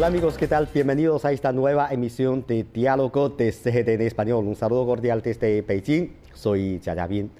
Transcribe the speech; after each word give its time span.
Hola 0.00 0.06
amigos, 0.06 0.38
¿qué 0.38 0.48
tal? 0.48 0.66
Bienvenidos 0.72 1.26
a 1.26 1.32
esta 1.32 1.52
nueva 1.52 1.88
emisión 1.90 2.42
de 2.48 2.64
Diálogo 2.64 3.28
de 3.28 3.52
CGT 3.52 3.86
en 3.86 4.00
Español. 4.00 4.46
Un 4.46 4.56
saludo 4.56 4.86
cordial 4.86 5.20
desde 5.20 5.60
Beijing. 5.60 6.14
Soy 6.32 6.80
Jia 6.82 7.06
Bin. 7.06 7.30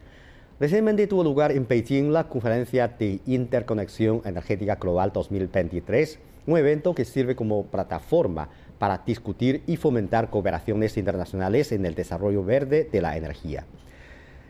Recientemente 0.60 1.06
tuvo 1.06 1.24
lugar 1.24 1.52
en 1.52 1.66
Beijing 1.66 2.12
la 2.12 2.28
conferencia 2.28 2.86
de 2.86 3.20
Interconexión 3.24 4.20
Energética 4.26 4.74
Global 4.74 5.10
2023, 5.10 6.18
un 6.46 6.58
evento 6.58 6.94
que 6.94 7.06
sirve 7.06 7.34
como 7.34 7.64
plataforma 7.64 8.50
para 8.78 8.98
discutir 9.06 9.62
y 9.66 9.78
fomentar 9.78 10.28
cooperaciones 10.28 10.98
internacionales 10.98 11.72
en 11.72 11.86
el 11.86 11.94
desarrollo 11.94 12.44
verde 12.44 12.86
de 12.92 13.00
la 13.00 13.16
energía. 13.16 13.64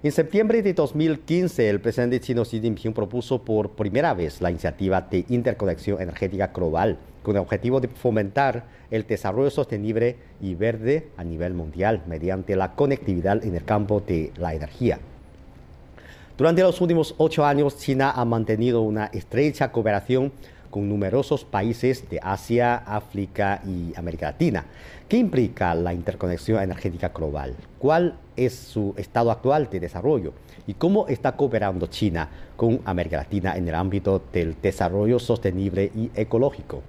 En 0.03 0.13
septiembre 0.13 0.63
de 0.63 0.73
2015, 0.73 1.69
el 1.69 1.79
presidente 1.79 2.21
chino 2.21 2.43
Xi 2.45 2.59
Jinping 2.59 2.95
propuso 2.95 3.43
por 3.43 3.73
primera 3.73 4.15
vez 4.15 4.41
la 4.41 4.51
iniciativa 4.51 5.03
de 5.03 5.27
interconexión 5.29 6.01
energética 6.01 6.47
global, 6.47 6.97
con 7.23 7.37
el 7.37 7.43
objetivo 7.43 7.83
de 7.83 7.89
fomentar 7.89 8.65
el 8.91 9.07
desarrollo 9.07 9.51
sostenible 9.51 10.17
y 10.41 10.55
verde 10.55 11.09
a 11.19 11.25
nivel 11.25 11.53
mundial 11.53 12.03
mediante 12.07 12.57
la 12.57 12.75
conectividad 12.77 13.45
en 13.45 13.55
el 13.55 13.67
campo 13.67 14.01
de 14.01 14.33
la 14.39 14.55
energía. 14.55 15.01
Durante 16.39 16.63
los 16.63 16.81
últimos 16.81 17.15
ocho 17.19 17.45
años, 17.45 17.77
China 17.77 18.11
ha 18.11 18.25
mantenido 18.25 18.81
una 18.81 19.11
estrecha 19.13 19.71
cooperación 19.71 20.33
con 20.71 20.89
numerosos 20.89 21.45
países 21.45 22.09
de 22.09 22.21
Asia, 22.23 22.77
África 22.77 23.61
y 23.67 23.93
América 23.97 24.27
Latina. 24.27 24.65
¿Qué 25.09 25.17
implica 25.17 25.75
la 25.75 25.93
interconexión 25.93 26.63
energética 26.63 27.09
global? 27.09 27.55
¿Cuál 27.79 28.15
es 28.37 28.55
su 28.55 28.95
estado 28.97 29.31
actual 29.31 29.69
de 29.69 29.81
desarrollo? 29.81 30.33
¿Y 30.67 30.75
cómo 30.75 31.09
está 31.09 31.33
cooperando 31.33 31.87
China 31.89 32.29
con 32.57 32.81
América 32.85 33.17
Latina 33.17 33.57
en 33.57 33.67
el 33.67 33.75
ámbito 33.75 34.23
del 34.33 34.57
desarrollo 34.63 35.19
sostenible 35.19 35.91
y 35.95 36.11
ecológico? 36.15 36.83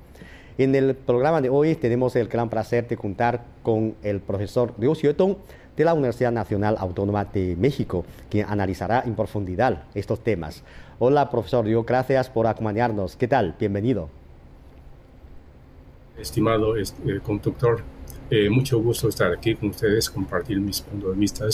En 0.57 0.75
el 0.75 0.93
programa 0.95 1.41
de 1.41 1.49
hoy 1.49 1.75
tenemos 1.75 2.15
el 2.15 2.27
gran 2.27 2.49
placer 2.49 2.87
de 2.87 2.97
contar 2.97 3.41
con 3.63 3.95
el 4.03 4.19
profesor 4.19 4.73
Liu 4.77 4.93
Xuetong 4.93 5.37
de 5.75 5.85
la 5.85 5.93
Universidad 5.93 6.31
Nacional 6.31 6.75
Autónoma 6.77 7.25
de 7.25 7.55
México, 7.55 8.05
quien 8.29 8.45
analizará 8.47 9.01
en 9.05 9.15
profundidad 9.15 9.83
estos 9.95 10.19
temas. 10.19 10.63
Hola, 11.03 11.31
profesor 11.31 11.65
Liu, 11.65 11.83
gracias 11.83 12.29
por 12.29 12.45
acompañarnos. 12.45 13.15
¿Qué 13.15 13.27
tal? 13.27 13.55
Bienvenido. 13.59 14.07
Estimado 16.15 16.77
eh, 16.77 16.83
conductor, 17.23 17.81
eh, 18.29 18.51
mucho 18.51 18.79
gusto 18.79 19.09
estar 19.09 19.33
aquí 19.33 19.55
con 19.55 19.69
ustedes, 19.69 20.11
compartir 20.11 20.59
mis 20.59 20.79
puntos 20.81 21.15
de 21.15 21.19
vista 21.19 21.45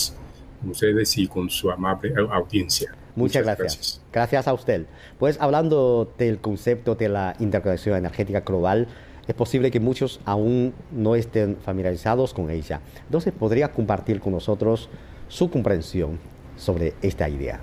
con 0.59 0.71
ustedes 0.71 1.17
y 1.17 1.29
con 1.29 1.49
su 1.49 1.71
amable 1.71 2.13
audiencia. 2.29 2.93
Muchas, 3.15 3.45
gracias. 3.45 4.01
gracias. 4.11 4.49
a 4.49 4.53
usted. 4.53 4.85
Pues 5.17 5.39
hablando 5.39 6.11
del 6.17 6.39
concepto 6.39 6.95
de 6.95 7.07
la 7.07 7.33
interconexión 7.39 7.95
energética 7.95 8.41
global, 8.41 8.89
es 9.29 9.33
posible 9.33 9.71
que 9.71 9.79
muchos 9.79 10.19
aún 10.25 10.73
no 10.91 11.15
estén 11.15 11.55
familiarizados 11.55 12.33
con 12.33 12.49
ella. 12.49 12.81
Entonces, 13.05 13.31
¿podría 13.31 13.71
compartir 13.71 14.19
con 14.19 14.33
nosotros 14.33 14.89
su 15.29 15.49
comprensión 15.49 16.19
sobre 16.57 16.95
esta 17.01 17.29
idea? 17.29 17.61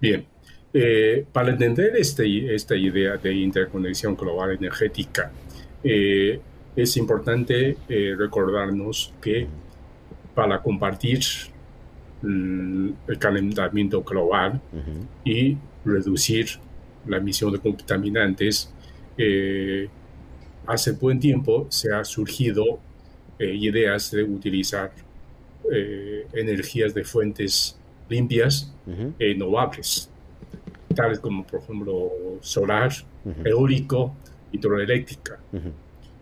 Bien, 0.00 0.24
eh, 0.72 1.24
para 1.32 1.50
entender 1.50 1.96
este, 1.96 2.54
esta 2.54 2.76
idea 2.76 3.16
de 3.16 3.34
interconexión 3.34 4.14
global 4.16 4.52
energética, 4.52 5.32
eh, 5.82 6.40
es 6.76 6.96
importante 6.96 7.76
eh, 7.88 8.14
recordarnos 8.16 9.12
que 9.20 9.48
para 10.34 10.62
compartir 10.62 11.20
el 12.22 12.94
calentamiento 13.18 14.02
global 14.02 14.60
y 15.24 15.56
reducir 15.84 16.48
la 17.06 17.18
emisión 17.18 17.52
de 17.52 17.60
contaminantes, 17.60 18.72
hace 20.66 20.92
buen 20.92 21.20
tiempo 21.20 21.66
se 21.70 21.92
ha 21.92 22.04
surgido 22.04 22.80
ideas 23.38 24.10
de 24.10 24.24
utilizar 24.24 24.90
energías 26.32 26.92
de 26.92 27.04
fuentes 27.04 27.77
limpias 28.08 28.72
e 29.18 29.32
renovables, 29.32 30.10
tales 30.94 31.18
como 31.18 31.44
por 31.44 31.60
ejemplo 31.60 32.10
solar, 32.40 32.90
eólico, 33.44 34.14
hidroeléctrica, 34.52 35.38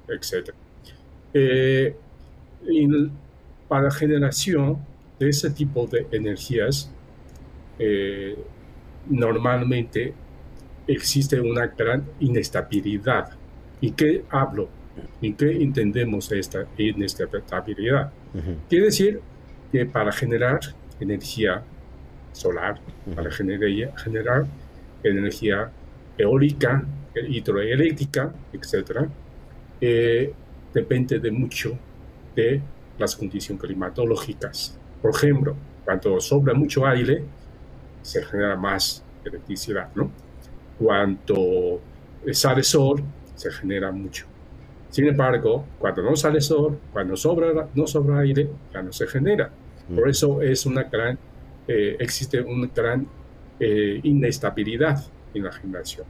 etc. 0.08 0.54
para 3.68 3.90
generación 3.90 4.78
de 5.18 5.28
ese 5.28 5.50
tipo 5.50 5.86
de 5.86 6.06
energías, 6.12 6.90
eh, 7.78 8.36
normalmente 9.08 10.14
existe 10.86 11.40
una 11.40 11.66
gran 11.66 12.04
inestabilidad. 12.20 13.30
¿Y 13.80 13.90
qué 13.92 14.24
hablo? 14.30 14.68
¿Y 15.20 15.32
qué 15.34 15.50
entendemos 15.62 16.30
esta 16.32 16.66
inestabilidad? 16.78 18.12
Quiere 18.68 18.86
decir 18.86 19.20
que 19.72 19.86
para 19.86 20.12
generar 20.12 20.60
energía 21.00 21.62
solar, 22.36 22.78
para 23.14 23.30
generar, 23.30 23.96
generar 23.96 24.46
energía 25.02 25.70
eólica, 26.18 26.84
hidroeléctrica, 27.14 28.32
etc., 28.52 29.08
eh, 29.80 30.32
depende 30.72 31.18
de 31.18 31.30
mucho 31.30 31.78
de 32.34 32.60
las 32.98 33.16
condiciones 33.16 33.62
climatológicas. 33.62 34.78
Por 35.00 35.14
ejemplo, 35.14 35.56
cuando 35.84 36.20
sobra 36.20 36.52
mucho 36.54 36.86
aire, 36.86 37.24
se 38.02 38.22
genera 38.22 38.56
más 38.56 39.02
electricidad, 39.24 39.88
¿no? 39.94 40.10
Cuando 40.78 41.80
sale 42.32 42.62
sol, 42.62 43.02
se 43.34 43.50
genera 43.50 43.90
mucho. 43.92 44.26
Sin 44.90 45.06
embargo, 45.06 45.64
cuando 45.78 46.02
no 46.02 46.16
sale 46.16 46.40
sol, 46.40 46.78
cuando 46.92 47.16
sobra, 47.16 47.68
no 47.74 47.86
sobra 47.86 48.20
aire, 48.20 48.48
ya 48.72 48.82
no 48.82 48.92
se 48.92 49.06
genera. 49.06 49.50
Por 49.94 50.08
eso 50.08 50.42
es 50.42 50.66
una 50.66 50.84
gran, 50.84 51.18
eh, 51.68 51.96
existe 51.98 52.40
una 52.40 52.68
gran 52.74 53.06
eh, 53.58 54.00
inestabilidad 54.02 55.04
en 55.34 55.44
la 55.44 55.52
generación. 55.52 56.06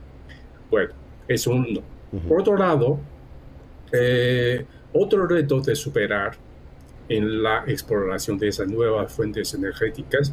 Bueno, 0.70 0.92
es 1.28 1.46
uno. 1.46 1.80
Por 2.28 2.40
otro 2.40 2.56
lado, 2.56 2.98
eh, 3.92 4.64
otro 4.92 5.26
reto 5.26 5.60
de 5.60 5.74
superar 5.74 6.36
en 7.08 7.42
la 7.42 7.64
exploración 7.66 8.38
de 8.38 8.48
esas 8.48 8.68
nuevas 8.68 9.12
fuentes 9.12 9.52
energéticas 9.54 10.32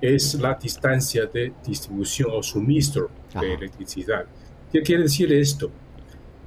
es 0.00 0.34
la 0.34 0.54
distancia 0.54 1.26
de 1.26 1.52
distribución 1.66 2.30
o 2.32 2.42
suministro 2.42 3.10
de 3.40 3.54
electricidad. 3.54 4.26
¿Qué 4.72 4.82
quiere 4.82 5.04
decir 5.04 5.32
esto? 5.32 5.70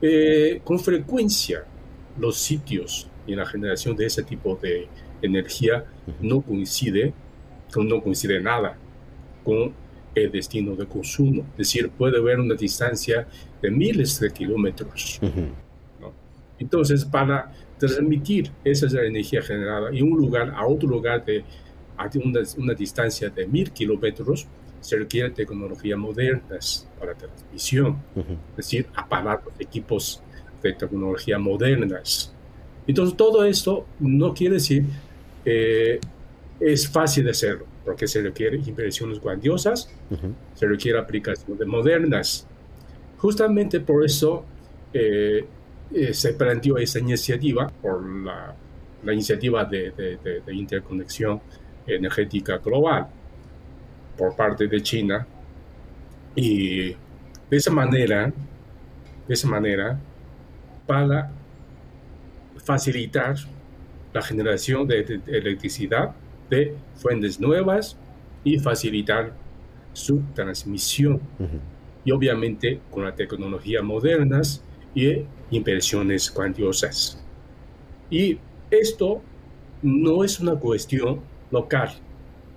Eh, 0.01 0.61
con 0.63 0.79
frecuencia 0.79 1.63
los 2.19 2.37
sitios 2.37 3.09
en 3.25 3.37
la 3.37 3.45
generación 3.45 3.95
de 3.95 4.05
ese 4.05 4.23
tipo 4.23 4.57
de 4.61 4.87
energía 5.21 5.85
no 6.21 6.43
coincide, 7.71 7.95
no 7.95 8.03
coincide 8.03 8.39
nada 8.41 8.77
con 9.43 9.73
el 10.15 10.31
destino 10.31 10.75
de 10.75 10.85
consumo. 10.85 11.45
Es 11.51 11.57
decir, 11.57 11.89
puede 11.89 12.17
haber 12.17 12.39
una 12.39 12.55
distancia 12.55 13.27
de 13.61 13.71
miles 13.71 14.19
de 14.19 14.31
kilómetros. 14.31 15.19
Entonces, 16.59 17.05
para 17.05 17.51
transmitir 17.77 18.51
esa 18.63 18.87
energía 19.03 19.41
generada 19.41 19.89
en 19.91 20.11
un 20.11 20.17
lugar 20.17 20.53
a 20.55 20.65
otro 20.65 20.89
lugar 20.89 21.23
de 21.23 21.43
a 21.97 22.09
una, 22.23 22.41
una 22.57 22.73
distancia 22.73 23.29
de 23.29 23.47
mil 23.47 23.71
kilómetros, 23.71 24.47
se 24.79 24.97
requiere 24.97 25.31
tecnologías 25.31 25.97
modernas 25.97 26.87
para 26.99 27.15
transmisión, 27.15 27.97
es 28.15 28.57
decir, 28.57 28.87
aparatos, 28.95 29.53
equipos 29.59 30.21
de 30.61 30.73
tecnología 30.73 31.39
modernas. 31.39 32.33
Entonces, 32.85 33.17
todo 33.17 33.43
esto 33.43 33.85
no 33.99 34.33
quiere 34.33 34.55
decir 34.55 34.85
que 35.43 35.99
es 36.59 36.87
fácil 36.87 37.25
de 37.25 37.31
hacerlo, 37.31 37.65
porque 37.85 38.07
se 38.07 38.21
requiere 38.21 38.57
inversiones 38.57 39.21
grandiosas, 39.21 39.89
se 40.53 40.65
requiere 40.65 40.99
aplicaciones 40.99 41.67
modernas. 41.67 42.47
Justamente 43.17 43.79
por 43.79 44.05
eso 44.05 44.45
eh, 44.93 45.45
eh, 45.93 46.13
se 46.13 46.33
planteó 46.33 46.77
esa 46.77 46.99
iniciativa 46.99 47.67
por 47.67 48.07
la, 48.23 48.55
la 49.03 49.13
iniciativa 49.13 49.65
de, 49.65 49.91
de, 49.91 50.53
interconexión 50.53 51.41
energética 51.85 52.57
global 52.57 53.07
por 54.17 54.35
parte 54.35 54.67
de 54.67 54.81
China 54.81 55.25
y 56.35 56.89
de 56.89 57.57
esa 57.57 57.71
manera 57.71 58.33
de 59.27 59.33
esa 59.33 59.47
manera 59.47 59.99
para 60.85 61.29
facilitar 62.63 63.35
la 64.13 64.21
generación 64.21 64.87
de, 64.87 65.21
electricidad 65.27 66.15
de 66.49 66.75
fuentes 66.95 67.39
nuevas 67.39 67.97
y 68.43 68.59
facilitar 68.59 69.33
su 69.93 70.21
transmisión 70.33 71.19
y 72.05 72.11
obviamente 72.11 72.79
con 72.91 73.03
las 73.03 73.15
tecnologías 73.15 73.83
modernas 73.83 74.63
y 74.93 75.25
inversiones 75.51 76.31
cuantiosas. 76.31 77.23
Y 78.09 78.37
esto 78.71 79.21
no 79.81 80.23
es 80.23 80.39
una 80.39 80.55
cuestión 80.55 81.19
local, 81.51 81.89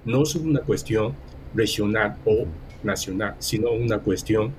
no 0.05 0.23
es 0.23 0.35
una 0.35 0.61
cuestión 0.61 1.15
regional 1.55 2.17
o 2.25 2.47
nacional, 2.83 3.35
sino 3.39 3.73
una 3.73 3.99
cuestión 3.99 4.53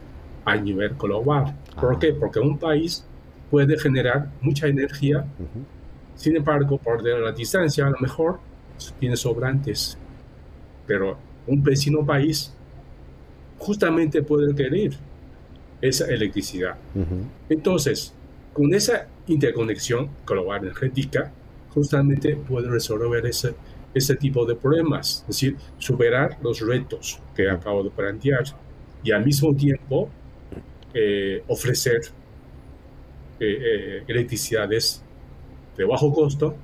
a 0.45 0.55
nivel 0.55 0.95
global. 0.95 1.55
¿Por 1.79 1.99
qué? 1.99 2.13
Porque 2.13 2.39
un 2.39 2.57
país 2.57 3.05
puede 3.49 3.77
generar 3.77 4.29
mucha 4.41 4.67
energía. 4.67 5.25
Sin 6.15 6.35
embargo, 6.35 6.77
por 6.77 7.03
la 7.03 7.31
distancia, 7.31 7.87
a 7.87 7.89
lo 7.89 7.99
mejor 7.99 8.39
tiene 8.99 9.15
sobrantes. 9.15 9.97
Pero 10.87 11.17
un 11.47 11.63
vecino 11.63 12.05
país 12.05 12.53
justamente 13.57 14.23
puede 14.23 14.53
querer 14.55 14.91
esa 15.81 16.05
electricidad. 16.07 16.75
Entonces, 17.49 18.13
con 18.53 18.73
esa 18.73 19.07
interconexión 19.27 20.09
global 20.25 20.63
energética, 20.63 21.31
justamente 21.73 22.35
puede 22.35 22.69
resolver 22.69 23.25
ese, 23.25 23.55
ese 23.93 24.15
tipo 24.15 24.45
de 24.45 24.55
problemas, 24.55 25.21
es 25.21 25.27
decir, 25.27 25.57
superar 25.77 26.37
los 26.41 26.59
retos 26.59 27.19
que 27.35 27.49
acabo 27.49 27.83
de 27.83 27.89
plantear 27.89 28.43
y 29.03 29.11
al 29.11 29.25
mismo 29.25 29.55
tiempo 29.55 30.09
eh, 30.93 31.43
ofrecer 31.47 32.01
eh, 33.39 33.57
eh, 33.59 34.03
electricidades 34.07 35.01
de 35.77 35.85
bajo 35.85 36.13
costo 36.13 36.55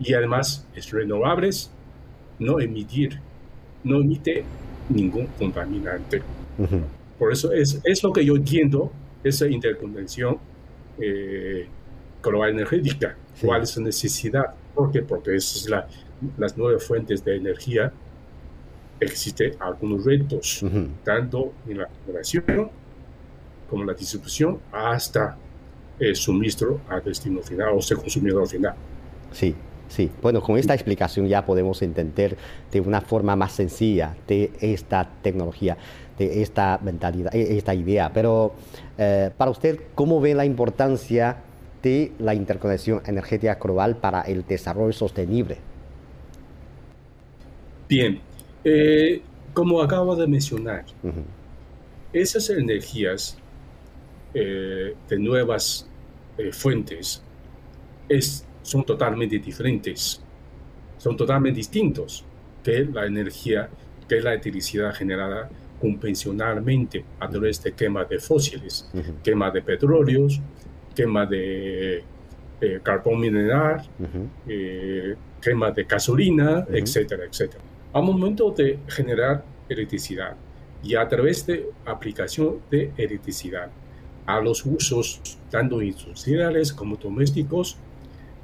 y 0.00 0.14
además 0.14 0.66
es 0.74 0.90
renovables, 0.90 1.70
no 2.38 2.58
emitir, 2.58 3.20
no 3.84 4.00
emite 4.00 4.44
ningún 4.88 5.26
contaminante. 5.38 6.22
Por 7.18 7.32
eso 7.32 7.52
es, 7.52 7.80
es 7.84 8.02
lo 8.02 8.12
que 8.12 8.24
yo 8.24 8.34
entiendo, 8.34 8.90
esa 9.22 9.46
interconexión 9.46 10.38
eh, 10.98 11.66
global 12.22 12.50
energética. 12.50 13.16
¿Cuál 13.40 13.62
es 13.62 13.70
su 13.70 13.82
necesidad? 13.82 14.54
¿Por 14.74 14.90
qué? 14.90 15.02
Porque 15.02 15.36
es 15.36 15.68
la, 15.68 15.86
las 16.38 16.56
nuevas 16.56 16.84
fuentes 16.84 17.24
de 17.24 17.36
energía. 17.36 17.92
Existen 18.98 19.54
algunos 19.60 20.04
retos, 20.04 20.64
tanto 21.04 21.52
en 21.66 21.78
la 21.78 21.88
generación 22.04 22.70
como 23.68 23.84
la 23.84 23.94
distribución, 23.94 24.58
hasta 24.72 25.38
el 25.98 26.16
suministro 26.16 26.80
a 26.88 26.98
destino 27.00 27.40
final 27.40 27.68
o 27.76 27.80
sea, 27.80 27.96
consumidor 27.96 28.46
final. 28.48 28.74
Sí, 29.32 29.54
sí. 29.90 30.10
Bueno, 30.22 30.40
con 30.40 30.56
esta 30.56 30.72
explicación 30.72 31.28
ya 31.28 31.44
podemos 31.44 31.82
entender 31.82 32.38
de 32.72 32.80
una 32.80 33.02
forma 33.02 33.36
más 33.36 33.52
sencilla 33.52 34.16
de 34.26 34.50
esta 34.60 35.06
tecnología 35.22 35.76
esta 36.26 36.78
mentalidad, 36.82 37.34
e, 37.34 37.56
esta 37.56 37.74
idea. 37.74 38.12
Pero 38.12 38.54
eh, 38.98 39.30
para 39.36 39.50
usted, 39.50 39.80
¿cómo 39.94 40.20
ve 40.20 40.34
la 40.34 40.44
importancia 40.44 41.36
de 41.82 42.12
la 42.18 42.34
interconexión 42.34 43.02
energética 43.06 43.54
global 43.54 43.96
para 43.96 44.22
el 44.22 44.46
desarrollo 44.46 44.92
sostenible? 44.92 45.58
Bien, 47.88 48.20
eh, 48.64 49.22
como 49.52 49.80
acabo 49.82 50.14
de 50.14 50.26
mencionar, 50.26 50.84
esas 52.12 52.50
energías 52.50 53.36
eh, 54.34 54.94
de 55.08 55.18
nuevas 55.18 55.88
fuentes 56.52 57.22
es, 58.08 58.44
son 58.62 58.84
totalmente 58.84 59.38
diferentes, 59.38 60.22
son 60.98 61.16
totalmente 61.16 61.56
distintos 61.58 62.24
que 62.62 62.84
la 62.84 63.06
energía, 63.06 63.68
que 64.08 64.20
la 64.20 64.32
electricidad 64.32 64.94
generada 64.94 65.48
convencionalmente 65.80 67.04
a 67.18 67.28
través 67.28 67.62
de 67.62 67.72
quema 67.72 68.04
de 68.04 68.18
fósiles, 68.18 68.90
quema 69.22 69.50
de 69.50 69.62
petróleos, 69.62 70.40
quema 70.94 71.24
de 71.24 72.04
eh, 72.60 72.80
carbón 72.82 73.20
mineral, 73.20 73.82
eh, 74.46 75.14
quema 75.40 75.70
de 75.70 75.84
gasolina, 75.84 76.66
etcétera, 76.70 77.24
etcétera. 77.24 77.62
Al 77.94 78.02
momento 78.02 78.50
de 78.50 78.78
generar 78.88 79.42
electricidad 79.68 80.36
y 80.82 80.94
a 80.94 81.08
través 81.08 81.46
de 81.46 81.70
aplicación 81.86 82.60
de 82.70 82.92
electricidad 82.96 83.70
a 84.26 84.40
los 84.40 84.64
usos 84.66 85.20
tanto 85.50 85.80
industriales 85.82 86.72
como 86.72 86.96
domésticos 86.96 87.78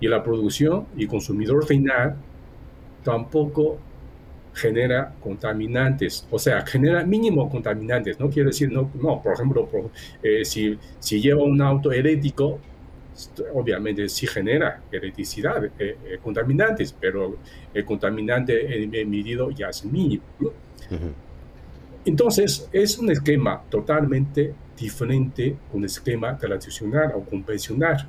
y 0.00 0.08
la 0.08 0.22
producción 0.22 0.87
y 0.96 1.06
consumidor 1.06 1.64
final 1.66 2.16
tampoco 3.02 3.78
genera 4.52 5.14
contaminantes, 5.20 6.26
o 6.31 6.38
sea, 6.38 6.64
genera 6.64 7.04
mínimo 7.04 7.48
contaminantes, 7.50 8.19
no 8.19 8.31
quiere 8.31 8.48
decir, 8.48 8.72
no, 8.72 8.90
no 8.94 9.22
por 9.22 9.34
ejemplo, 9.34 9.69
eh, 10.22 10.44
si, 10.44 10.78
si 10.98 11.20
lleva 11.20 11.43
un 11.43 11.60
auto 11.60 11.93
eléctrico, 11.93 12.58
obviamente 13.54 14.08
sí 14.08 14.26
genera 14.26 14.82
electricidad, 14.90 15.64
eh, 15.64 15.70
eh, 15.78 16.19
contaminantes, 16.22 16.94
pero 16.99 17.37
el 17.72 17.84
contaminante 17.84 19.00
emitido 19.00 19.50
ya 19.50 19.69
es 19.69 19.84
mínimo. 19.84 20.22
Entonces, 22.04 22.69
es 22.72 22.99
un 22.99 23.10
esquema 23.10 23.62
totalmente 23.69 24.54
diferente 24.76 25.56
un 25.72 25.84
esquema 25.84 26.37
tradicional 26.37 27.12
o 27.16 27.22
convencional 27.22 28.06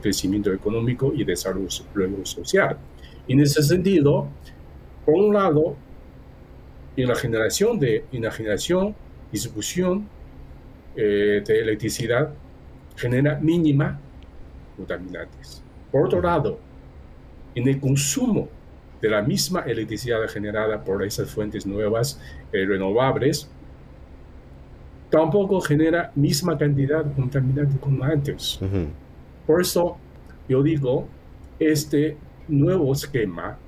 crecimiento 0.00 0.52
económico 0.52 1.12
y 1.14 1.24
desarrollo 1.24 1.68
social. 2.24 2.76
En 3.28 3.40
ese 3.40 3.62
sentido, 3.62 4.28
por 5.04 5.14
un 5.14 5.34
lado, 5.34 5.76
en 6.96 7.08
la 7.08 7.14
generación 7.14 7.78
de 7.78 8.04
en 8.12 8.22
la 8.22 8.30
generación, 8.30 8.94
distribución 9.30 10.08
eh, 10.96 11.42
de 11.46 11.60
electricidad 11.60 12.32
genera 12.96 13.38
mínima 13.38 14.00
contaminantes. 14.76 15.62
Por 15.92 16.06
otro 16.06 16.22
lado, 16.22 16.58
en 17.54 17.68
el 17.68 17.80
consumo 17.80 18.48
de 19.00 19.10
la 19.10 19.22
misma 19.22 19.60
electricidad 19.60 20.26
generada 20.28 20.82
por 20.82 21.04
esas 21.04 21.30
fuentes 21.30 21.66
nuevas 21.66 22.20
eh, 22.52 22.64
renovables, 22.64 23.48
tampoco 25.10 25.60
genera 25.60 26.12
misma 26.14 26.56
cantidad 26.56 27.04
de 27.04 27.14
contaminantes 27.14 27.78
como 27.80 28.04
antes. 28.04 28.58
Por 29.46 29.60
eso 29.60 29.96
yo 30.48 30.62
digo, 30.62 31.08
este 31.58 32.16
nuevo 32.48 32.92
esquema 32.92 33.58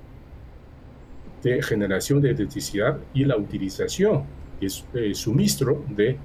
de 1.43 1.63
generación 1.63 2.21
de 2.21 2.31
electricidad 2.31 2.99
y 3.15 3.25
la 3.25 3.37
utilización 3.37 4.25
y 4.61 4.67
el 4.95 5.15
suministro 5.15 5.85
de 5.89 6.17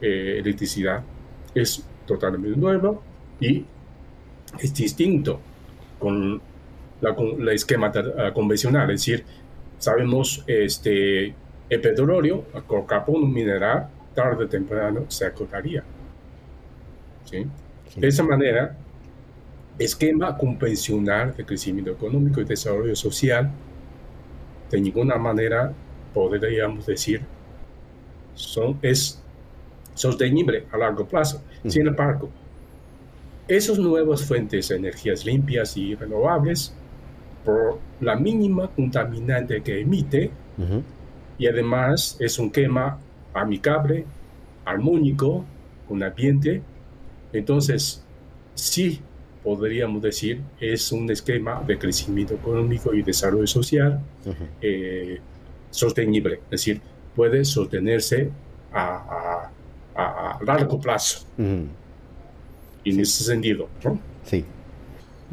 eh, 0.00 0.38
electricidad 0.38 1.02
es 1.54 1.84
totalmente 2.06 2.58
nuevo 2.58 3.02
y 3.40 3.64
es 4.58 4.74
distinto 4.74 5.40
con 5.98 6.40
la, 7.00 7.16
la 7.38 7.52
esquema 7.52 7.92
ah, 7.94 8.32
convencional, 8.32 8.90
es 8.90 9.00
decir, 9.00 9.24
sabemos 9.78 10.42
este, 10.46 11.34
el 11.68 11.80
petróleo 11.80 12.44
con 12.66 12.84
carbón 12.86 13.32
mineral 13.32 13.88
tarde 14.14 14.44
o 14.44 14.48
temprano 14.48 15.04
se 15.08 15.26
agotaría. 15.26 15.84
De 17.30 18.08
esa 18.08 18.22
manera, 18.22 18.76
esquema 19.78 20.36
convencional 20.36 21.34
de 21.36 21.44
crecimiento 21.44 21.92
económico 21.92 22.40
y 22.40 22.44
desarrollo 22.44 22.96
social 22.96 23.50
de 24.70 24.80
ninguna 24.80 25.16
manera 25.16 25.72
podríamos 26.12 26.86
decir 26.86 27.22
son, 28.34 28.78
es 28.82 29.22
sostenible 29.94 30.64
a 30.72 30.78
largo 30.78 31.06
plazo. 31.06 31.42
Sin 31.66 31.86
embargo, 31.86 32.30
esas 33.48 33.78
nuevas 33.78 34.24
fuentes 34.24 34.68
de 34.68 34.76
energías 34.76 35.24
limpias 35.24 35.76
y 35.76 35.94
renovables, 35.94 36.74
por 37.44 37.78
la 38.00 38.14
mínima 38.14 38.68
contaminante 38.68 39.62
que 39.62 39.80
emite, 39.80 40.30
y 41.38 41.46
además 41.46 42.16
es 42.20 42.38
un 42.38 42.50
quema 42.50 42.98
amigable, 43.34 44.04
armónico 44.64 45.44
con 45.88 46.02
ambiente, 46.02 46.62
entonces 47.32 48.04
sí 48.54 49.00
podríamos 49.48 50.02
decir, 50.02 50.42
es 50.60 50.92
un 50.92 51.10
esquema 51.10 51.64
de 51.66 51.78
crecimiento 51.78 52.34
económico 52.34 52.92
y 52.92 53.00
desarrollo 53.00 53.46
social 53.46 53.98
eh, 54.60 55.20
sostenible, 55.70 56.34
es 56.34 56.50
decir, 56.50 56.82
puede 57.16 57.46
sostenerse 57.46 58.30
a, 58.74 59.50
largo 60.44 60.78
plazo. 60.78 61.26
En 61.38 61.70
ese 62.84 63.24
sentido. 63.24 63.68
Sí. 64.24 64.44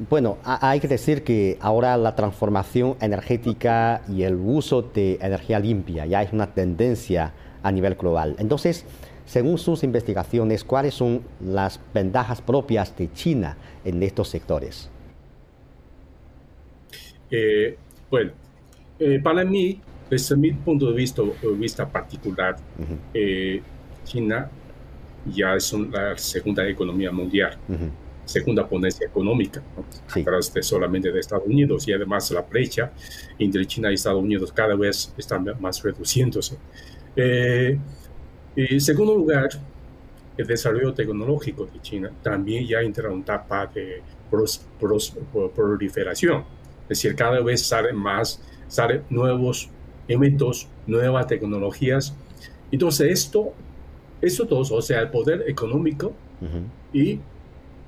Bueno, 0.10 0.38
hay 0.45 0.79
que 0.79 0.88
decir 0.88 1.25
que 1.25 1.57
ahora 1.60 1.98
la 1.98 2.15
transformación 2.15 2.95
energética 3.01 4.01
y 4.07 4.24
el 4.24 4.36
uso 4.36 4.81
de 4.81 5.19
energía 5.22 5.60
limpia 5.60 6.05
ya 6.05 6.24
es 6.24 6.31
una 6.31 6.53
tendencia 6.53 7.34
a 7.63 7.72
nivel 7.72 7.95
global. 7.95 8.38
Entonces, 8.39 8.86
según 9.25 9.58
sus 9.58 9.84
investigaciones, 9.84 10.63
¿cuáles 10.63 10.94
son 10.94 11.22
las 11.41 11.79
ventajas 11.94 12.41
propias 12.41 12.96
de 12.96 13.12
China 13.12 13.58
en 13.84 14.01
estos 14.03 14.29
sectores? 14.29 14.89
Eh, 17.32 17.75
bueno, 18.10 18.32
eh, 19.00 19.20
para 19.22 19.44
mí, 19.44 19.82
desde 20.10 20.38
mi 20.38 20.51
punto 20.51 20.91
de 20.91 20.96
vista, 20.96 21.24
vista 21.58 21.88
particular, 21.88 22.55
eh, 23.13 23.62
China 24.03 24.50
ya 25.25 25.55
es 25.55 25.74
la 25.74 26.15
segunda 26.17 26.67
economía 26.70 27.12
mundial, 27.12 27.58
segunda 28.25 28.67
potencia 28.67 29.08
económica, 29.08 29.63
tras 30.24 30.53
de 30.53 30.62
solamente 30.62 31.12
de 31.12 31.20
Estados 31.20 31.48
Unidos 31.48 31.88
y 31.88 31.94
además 31.94 32.29
la 32.29 32.41
brecha 32.41 32.91
entre 33.39 33.65
China 33.65 33.89
y 33.89 33.96
Estados 33.96 34.22
Unidos 34.22 34.51
cada 34.53 34.75
vez 34.75 35.12
está 35.17 35.39
más 35.39 35.82
reduciéndose. 35.82 36.58
En 38.55 38.79
segundo 38.79 39.15
lugar, 39.15 39.50
el 40.38 40.47
desarrollo 40.47 40.93
tecnológico 40.93 41.65
de 41.65 41.81
China 41.81 42.12
también 42.21 42.65
ya 42.65 42.81
entra 42.81 43.07
en 43.07 43.13
una 43.13 43.21
etapa 43.21 43.67
de 43.67 44.01
proliferación. 45.55 46.43
Es 46.83 46.89
decir, 46.89 47.15
cada 47.15 47.41
vez 47.41 47.65
salen 47.65 47.95
más, 47.95 48.41
salen 48.67 49.03
nuevos 49.09 49.69
inventos, 50.07 50.67
nuevas 50.88 51.27
tecnologías. 51.27 52.15
Entonces, 52.71 53.12
esto, 53.12 53.53
esto 54.21 54.45
dos, 54.45 54.71
o 54.71 54.81
sea, 54.81 55.01
el 55.01 55.09
poder 55.09 55.45
económico 55.47 56.13
y 56.93 57.19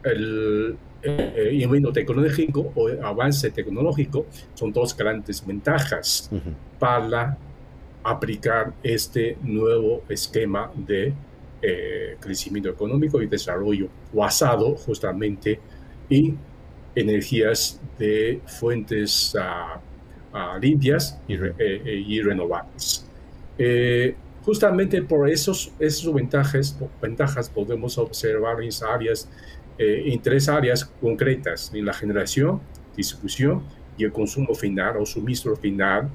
el, 0.03 0.77
eh, 1.03 1.51
invento 1.53 1.91
tecnológico 1.93 2.71
o 2.75 2.89
avance 3.03 3.51
tecnológico 3.51 4.25
son 4.55 4.74
dos 4.74 4.95
grandes 4.97 5.45
ventajas 5.45 6.29
para 6.79 7.38
aplicar 8.10 8.74
este 8.84 9.38
nuevo 9.42 10.04
esquema 10.10 10.72
de 10.76 11.14
eh, 11.62 12.18
crecimiento 12.20 12.70
económico 12.70 13.22
y 13.22 13.28
desarrollo 13.28 13.88
basado 14.14 14.76
justamente 14.76 15.60
en 16.10 16.38
energías 16.96 17.80
de 17.98 18.42
fuentes 18.46 19.36
ah, 19.40 19.80
ah, 20.34 20.58
limpias 20.62 21.20
y, 21.28 21.34
eh, 21.36 22.22
renovables. 22.24 23.06
justamente 24.44 25.02
por 25.02 25.30
esos, 25.30 25.72
esos 25.80 26.14
ventajas, 26.14 26.78
ventajas 27.02 27.50
podemos 27.50 27.98
observar 27.98 28.62
en 28.62 28.70
áreas 28.88 29.28
eh, 29.78 30.12
en 30.12 30.20
tres 30.20 30.50
áreas 30.50 30.86
concretas, 30.86 31.72
en 31.72 31.86
la 31.86 31.94
generación, 31.94 32.60
distribución 32.96 33.62
y 33.96 34.06
el 34.06 34.12
consumo 34.12 34.56
final 34.56 34.98
o 34.98 35.06
suministro 35.06 35.56
final 35.56 36.10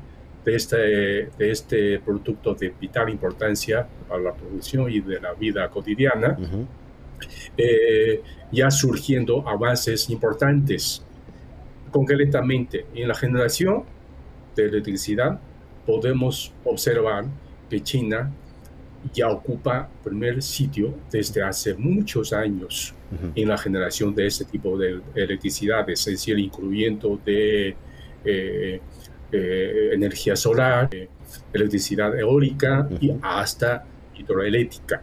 de 0.44 0.56
este, 0.56 0.76
de 0.76 1.50
este 1.50 1.98
producto 2.00 2.54
de 2.54 2.72
vital 2.80 3.08
importancia 3.10 3.86
para 4.08 4.22
la 4.22 4.34
producción 4.34 4.90
y 4.90 5.00
de 5.00 5.20
la 5.20 5.34
vida 5.34 5.68
cotidiana, 5.68 6.36
eh, 7.56 8.22
ya 8.50 8.70
surgiendo 8.70 9.48
avances 9.48 10.10
importantes. 10.10 11.04
Concretamente, 11.90 12.86
en 12.94 13.08
la 13.08 13.14
generación 13.14 13.84
de 14.56 14.64
electricidad 14.64 15.40
podemos 15.86 16.52
observar 16.64 17.24
que 17.68 17.80
China 17.82 18.32
ya 19.12 19.28
ocupa 19.28 19.88
primer 20.04 20.42
sitio 20.42 20.94
desde 21.10 21.42
hace 21.42 21.74
muchos 21.74 22.32
años 22.32 22.94
en 23.34 23.48
la 23.48 23.58
generación 23.58 24.14
de 24.14 24.26
este 24.26 24.44
tipo 24.44 24.78
de 24.78 25.00
electricidad, 25.14 25.88
es 25.90 26.04
decir, 26.04 26.38
incluyendo 26.38 27.18
de 27.24 27.76
eh, 28.24 28.80
eh, 29.32 29.90
energía 29.92 30.36
solar, 30.36 30.90
electricidad 31.52 32.18
eólica 32.18 32.88
y 33.00 33.12
hasta 33.22 33.84
hidroeléctrica. 34.16 35.02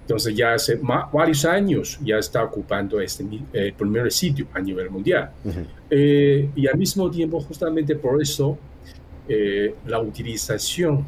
Entonces 0.00 0.34
ya 0.34 0.54
hace 0.54 0.80
varios 1.12 1.44
años 1.44 1.98
ya 2.02 2.16
está 2.16 2.42
ocupando 2.42 2.98
este 2.98 3.24
eh, 3.52 3.74
primer 3.76 4.10
sitio 4.10 4.46
a 4.54 4.60
nivel 4.60 4.90
mundial. 4.90 5.30
y 5.90 6.66
al 6.66 6.78
mismo 6.78 7.10
tiempo, 7.10 7.40
justamente 7.40 7.94
por 7.94 8.20
eso, 8.22 8.58
la 9.86 10.00
utilización 10.00 11.04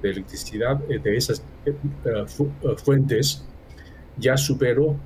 de 0.00 0.10
electricidad 0.10 0.78
de 0.78 1.16
esas 1.16 1.42
fuentes 2.82 3.44
ya 4.16 4.36
superó 4.36 4.96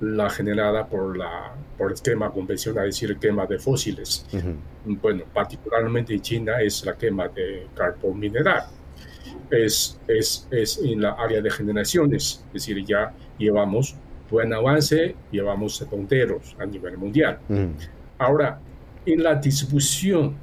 la 0.00 0.30
generada 0.30 0.86
por, 0.86 1.16
la, 1.16 1.52
por 1.76 1.92
el 1.92 2.00
quema 2.00 2.30
convencional, 2.30 2.88
es 2.88 3.00
decir, 3.00 3.16
quema 3.18 3.46
de 3.46 3.58
fósiles. 3.58 4.26
Bueno, 4.84 5.24
particularmente 5.32 6.14
en 6.14 6.22
China 6.22 6.60
es 6.60 6.84
la 6.84 6.96
quema 6.96 7.28
de 7.28 7.66
carbón 7.74 8.18
mineral. 8.18 8.64
Es, 9.50 9.98
es, 10.06 10.46
es 10.50 10.78
en 10.78 11.02
la 11.02 11.12
área 11.12 11.40
de 11.40 11.50
generaciones, 11.50 12.44
es 12.48 12.52
decir, 12.52 12.84
ya 12.84 13.12
llevamos 13.36 13.96
buen 14.30 14.52
avance, 14.52 15.16
llevamos 15.30 15.80
punteros 15.90 16.56
a 16.58 16.64
nivel 16.64 16.96
mundial. 16.96 17.38
Ahora, 18.18 18.60
en 19.04 19.22
la 19.22 19.34
distribución 19.34 20.36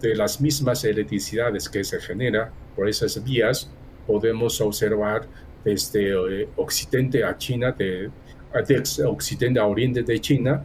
de 0.00 0.14
las 0.14 0.40
mismas 0.40 0.84
electricidades 0.84 1.68
que 1.68 1.82
se 1.82 1.98
genera 2.00 2.52
por 2.74 2.88
esas 2.88 3.22
vías, 3.24 3.70
podemos 4.06 4.60
observar 4.60 5.26
desde 5.64 6.42
eh, 6.42 6.48
Occidente 6.56 7.24
a 7.24 7.36
China, 7.36 7.72
de 7.72 8.10
de 8.52 9.04
occidente 9.04 9.60
a 9.60 9.66
oriente 9.66 10.02
de 10.02 10.20
China, 10.20 10.64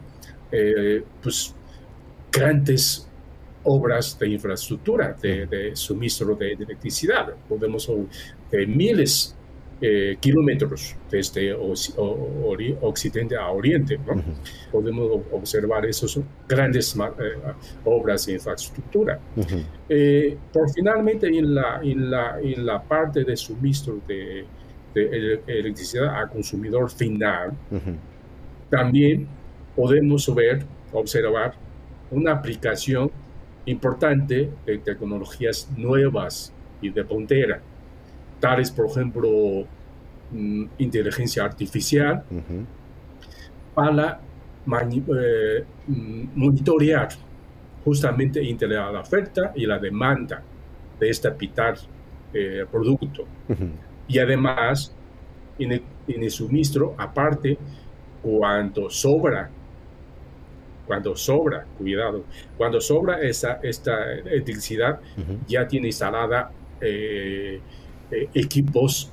eh, 0.50 1.02
pues 1.22 1.54
grandes 2.30 3.08
obras 3.64 4.18
de 4.18 4.28
infraestructura, 4.28 5.16
de, 5.20 5.72
suministro 5.74 6.34
de, 6.34 6.52
electricidad. 6.52 7.34
Podemos 7.48 7.90
de 8.50 8.66
miles 8.66 9.36
eh, 9.80 10.16
kilómetros 10.20 10.96
desde 11.10 11.54
occidente 11.54 13.36
a 13.36 13.50
oriente. 13.50 13.98
Podemos 14.70 15.22
observar 15.32 15.86
esas 15.86 16.18
grandes 16.48 16.96
eh, 16.96 17.00
obras 17.84 18.26
de 18.26 18.34
infraestructura. 18.34 19.20
por 20.52 20.70
finalmente, 20.72 21.26
en 21.28 21.54
la, 21.54 21.80
en, 21.82 22.10
la, 22.10 22.40
en 22.40 22.66
la 22.66 22.82
parte 22.82 23.24
de 23.24 23.36
suministro 23.36 24.00
de 24.06 24.44
de 24.94 25.40
electricidad 25.46 26.14
al 26.14 26.30
consumidor 26.30 26.90
final, 26.90 27.52
también 28.70 29.26
podemos 29.74 30.32
ver, 30.34 30.64
observar 30.92 31.54
una 32.10 32.32
aplicación 32.32 33.10
importante 33.66 34.50
de 34.66 34.78
tecnologías 34.78 35.68
nuevas 35.76 36.52
y 36.80 36.90
de 36.90 37.04
puntera, 37.04 37.60
tales 38.40 38.70
por 38.70 38.86
ejemplo 38.86 39.64
mm, 40.32 40.64
inteligencia 40.78 41.44
artificial, 41.44 42.24
para 43.74 44.20
eh, 44.66 45.64
mm, 45.86 46.24
monitorear 46.34 47.08
justamente 47.84 48.48
entre 48.48 48.68
la 48.68 49.00
oferta 49.00 49.52
y 49.54 49.66
la 49.66 49.78
demanda 49.78 50.42
de 50.98 51.10
este 51.10 51.30
vital 51.30 51.76
eh, 52.32 52.64
producto. 52.70 53.24
Y 54.08 54.18
además, 54.18 54.94
en 55.58 55.82
el, 56.06 56.30
suministro, 56.30 56.94
aparte, 56.98 57.58
cuando 58.22 58.90
sobra, 58.90 59.50
cuando 60.86 61.16
sobra, 61.16 61.64
cuidado, 61.78 62.24
cuando 62.56 62.80
sobra 62.80 63.20
esa, 63.20 63.60
esta 63.62 64.12
electricidad, 64.12 65.00
ya 65.46 65.66
tiene 65.66 65.88
instalada 65.88 66.50
eh, 66.80 67.60
eh, 68.10 68.28
equipos 68.34 69.10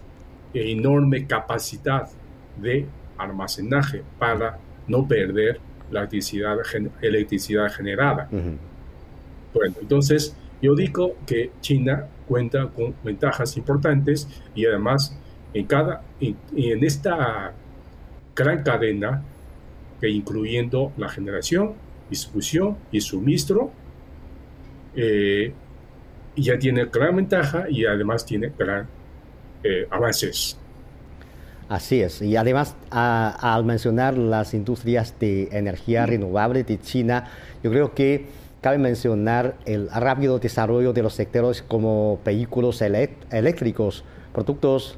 de 0.53 0.71
enorme 0.71 1.25
capacidad 1.27 2.09
de 2.57 2.85
almacenaje 3.17 4.03
para 4.17 4.57
no 4.87 5.07
perder 5.07 5.59
la 5.91 6.01
electricidad, 6.01 6.57
electricidad 7.01 7.71
generada. 7.71 8.27
Bueno, 9.53 9.75
entonces 9.81 10.35
yo 10.61 10.75
digo 10.75 11.15
que 11.25 11.51
China 11.61 12.07
cuenta 12.27 12.67
con 12.67 12.95
ventajas 13.03 13.57
importantes 13.57 14.27
y 14.55 14.65
además 14.65 15.17
en, 15.53 15.65
cada, 15.65 16.03
en, 16.19 16.83
esta 16.83 17.53
gran 18.35 18.63
cadena, 18.63 19.23
que 19.99 20.09
incluyendo 20.09 20.93
la 20.97 21.09
generación, 21.09 21.73
distribución 22.09 22.77
y 22.91 23.01
suministro, 23.01 23.71
eh, 24.95 25.53
ya 26.35 26.57
tiene 26.57 26.85
gran 26.85 27.15
ventaja 27.15 27.65
y 27.69 27.85
además 27.85 28.25
tiene 28.25 28.51
gran 28.57 28.87
eh, 29.63 29.87
avances. 29.89 30.57
Así 31.67 32.01
es, 32.01 32.21
y 32.23 32.35
además 32.35 32.75
al 32.89 33.63
mencionar 33.63 34.17
las 34.17 34.55
industrias 34.55 35.13
de 35.19 35.49
energía 35.51 36.07
renovable 36.07 36.63
de 36.63 36.79
China, 36.79 37.29
yo 37.63 37.69
creo 37.69 37.93
que 37.93 38.25
Cabe 38.61 38.77
mencionar 38.77 39.55
el 39.65 39.89
rápido 39.89 40.37
desarrollo 40.39 40.91
de 40.91 41.01
los 41.01 41.13
sectores 41.13 41.61
como 41.61 42.19
vehículos 42.25 42.81
eléctricos, 42.81 44.03
productos 44.33 44.97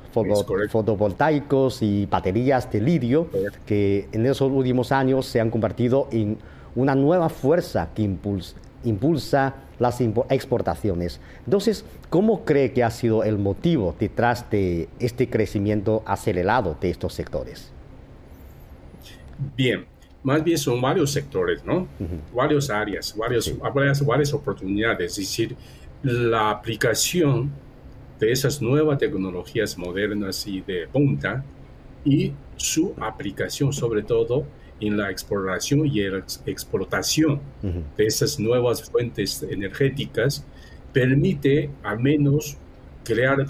fotovoltaicos 0.72 1.82
y 1.84 2.08
baterías 2.08 2.72
de 2.72 2.82
litio, 2.82 3.28
que 3.68 4.08
en 4.12 4.26
esos 4.26 4.52
últimos 4.52 4.92
años 4.92 5.28
se 5.28 5.40
han 5.40 5.52
convertido 5.52 6.08
en 6.12 6.38
una 6.76 6.96
nueva 6.96 7.30
fuerza 7.30 7.90
que 7.94 8.02
impulsa, 8.84 9.56
las 9.78 10.02
exportaciones. 10.02 11.20
Entonces, 11.46 11.86
¿cómo 12.10 12.46
cree 12.46 12.74
que 12.74 12.84
ha 12.84 12.90
sido 12.90 13.24
el 13.24 13.38
motivo 13.38 13.96
detrás 14.00 14.50
de 14.50 14.90
este 15.00 15.30
crecimiento 15.30 16.02
acelerado 16.06 16.78
de 16.82 16.90
estos 16.90 17.14
sectores? 17.14 17.72
Bien, 19.56 19.86
más 20.24 20.44
bien 20.44 20.58
son 20.58 20.82
varios 20.82 21.12
sectores, 21.12 21.64
¿no? 21.66 21.88
Varias 22.34 22.70
áreas, 22.70 23.16
varias, 23.18 23.52
varias, 24.06 24.34
oportunidades. 24.34 25.12
Es 25.14 25.28
decir, 25.28 25.56
la 26.04 26.52
aplicación 26.52 27.52
de 28.20 28.32
esas 28.32 28.62
nuevas 28.62 29.00
tecnologías 29.00 29.78
modernas 29.78 30.46
y 30.46 30.62
de 30.62 30.88
punta 30.88 31.44
y 32.06 32.34
su 32.56 32.94
aplicación 33.00 33.74
sobre 33.74 34.04
todo 34.04 34.46
en 34.80 34.98
la 34.98 35.10
exploración 35.10 35.86
y 35.88 36.02
la 36.02 36.24
explotación 36.46 37.40
de 37.62 38.06
esas 38.06 38.40
nuevas 38.40 38.90
fuentes 38.90 39.44
energéticas 39.44 40.46
permite 40.94 41.70
al 41.84 42.00
menos 42.00 42.58
crear 43.04 43.46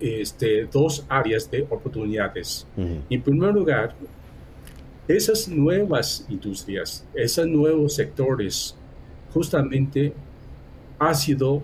este, 0.00 0.64
dos 0.64 1.04
áreas 1.08 1.50
de 1.50 1.62
oportunidades. 1.62 2.66
En 2.76 3.22
primer 3.22 3.54
lugar, 3.54 3.94
esas 5.08 5.48
nuevas 5.48 6.26
industrias, 6.28 7.04
esos 7.14 7.46
nuevos 7.46 7.94
sectores, 7.94 8.76
justamente 9.32 10.12
ha 10.98 11.14
sido, 11.14 11.62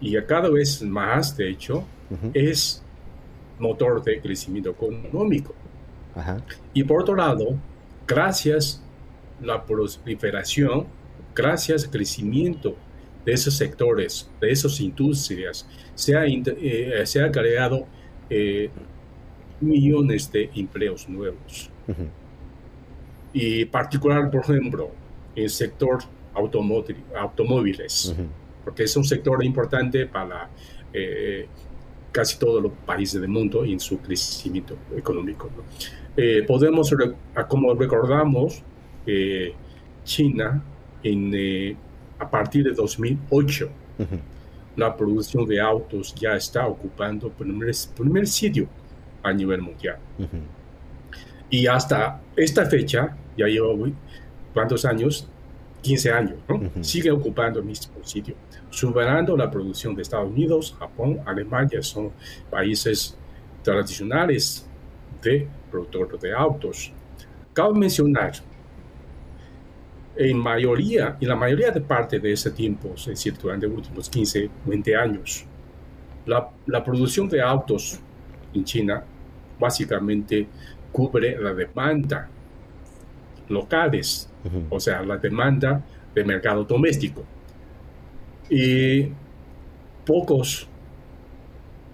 y 0.00 0.20
cada 0.22 0.50
vez 0.50 0.82
más, 0.82 1.36
de 1.36 1.50
hecho, 1.50 1.84
es 2.34 2.82
motor 3.58 4.02
de 4.02 4.20
crecimiento 4.20 4.70
económico. 4.70 5.54
Y 6.74 6.84
por 6.84 7.02
otro 7.02 7.14
lado, 7.16 7.56
gracias 8.06 8.82
a 9.40 9.46
la 9.46 9.64
proliferación, 9.64 10.86
gracias 11.34 11.84
al 11.84 11.90
crecimiento 11.90 12.76
de 13.24 13.32
esos 13.32 13.54
sectores, 13.54 14.28
de 14.40 14.50
esas 14.50 14.80
industrias, 14.80 15.66
se 15.94 16.16
ha, 16.16 16.24
eh, 16.26 17.02
se 17.04 17.22
ha 17.22 17.30
creado 17.30 17.86
eh, 18.30 18.70
millones 19.60 20.30
de 20.32 20.50
empleos 20.54 21.08
nuevos. 21.08 21.70
Y 23.32 23.64
particular, 23.66 24.30
por 24.30 24.40
ejemplo, 24.40 24.90
en 25.34 25.44
el 25.44 25.50
sector 25.50 25.98
automóviles, 26.34 28.14
porque 28.64 28.84
es 28.84 28.96
un 28.96 29.04
sector 29.04 29.44
importante 29.44 30.06
para 30.06 30.48
eh, 30.92 31.46
casi 32.12 32.38
todos 32.38 32.62
los 32.62 32.72
países 32.86 33.20
del 33.20 33.30
mundo 33.30 33.64
en 33.64 33.80
su 33.80 33.98
crecimiento 33.98 34.76
económico. 34.96 35.50
Eh, 36.16 36.44
podemos, 36.46 36.92
como 37.48 37.74
recordamos, 37.74 38.62
eh, 39.06 39.52
China 40.04 40.62
en, 41.02 41.32
eh, 41.34 41.76
a 42.18 42.28
partir 42.28 42.64
de 42.64 42.72
2008, 42.72 43.68
la 44.76 44.96
producción 44.96 45.46
de 45.46 45.60
autos 45.60 46.14
ya 46.14 46.34
está 46.34 46.66
ocupando 46.66 47.28
el 47.28 47.32
primer, 47.32 47.74
primer 47.96 48.26
sitio 48.26 48.66
a 49.22 49.32
nivel 49.32 49.62
mundial. 49.62 49.98
Y 51.50 51.66
hasta 51.66 52.20
esta 52.36 52.66
fecha, 52.66 53.16
ya 53.36 53.46
lleva 53.46 53.68
cuántos 54.52 54.84
años, 54.84 55.28
15 55.82 56.10
años, 56.10 56.34
sigue 56.80 57.10
ocupando 57.10 57.60
el 57.60 57.66
mismo 57.66 57.94
sitio 58.02 58.34
superando 58.70 59.36
la 59.36 59.50
producción 59.50 59.94
de 59.94 60.02
Estados 60.02 60.30
Unidos, 60.30 60.74
Japón, 60.78 61.20
Alemania, 61.24 61.82
son 61.82 62.10
países 62.50 63.16
tradicionales 63.62 64.66
de 65.22 65.48
productores 65.70 66.20
de 66.20 66.32
autos. 66.32 66.92
Cabe 67.52 67.78
mencionar, 67.78 68.32
en 70.16 70.38
mayoría, 70.38 71.16
en 71.20 71.28
la 71.28 71.36
mayoría 71.36 71.70
de 71.70 71.80
parte 71.80 72.18
de 72.18 72.32
ese 72.32 72.50
tiempo, 72.50 72.92
es 72.94 73.06
decir, 73.06 73.36
durante 73.40 73.66
los 73.66 73.78
últimos 73.78 74.08
15, 74.10 74.50
20 74.66 74.96
años, 74.96 75.44
la, 76.26 76.48
la 76.66 76.84
producción 76.84 77.28
de 77.28 77.40
autos 77.40 77.98
en 78.54 78.64
China 78.64 79.02
básicamente 79.58 80.46
cubre 80.92 81.38
la 81.38 81.54
demanda 81.54 82.28
locales, 83.48 84.28
o 84.70 84.78
sea, 84.80 85.02
la 85.02 85.16
demanda 85.16 85.82
de 86.14 86.24
mercado 86.24 86.64
doméstico. 86.64 87.24
Y 88.50 89.08
pocos 90.04 90.68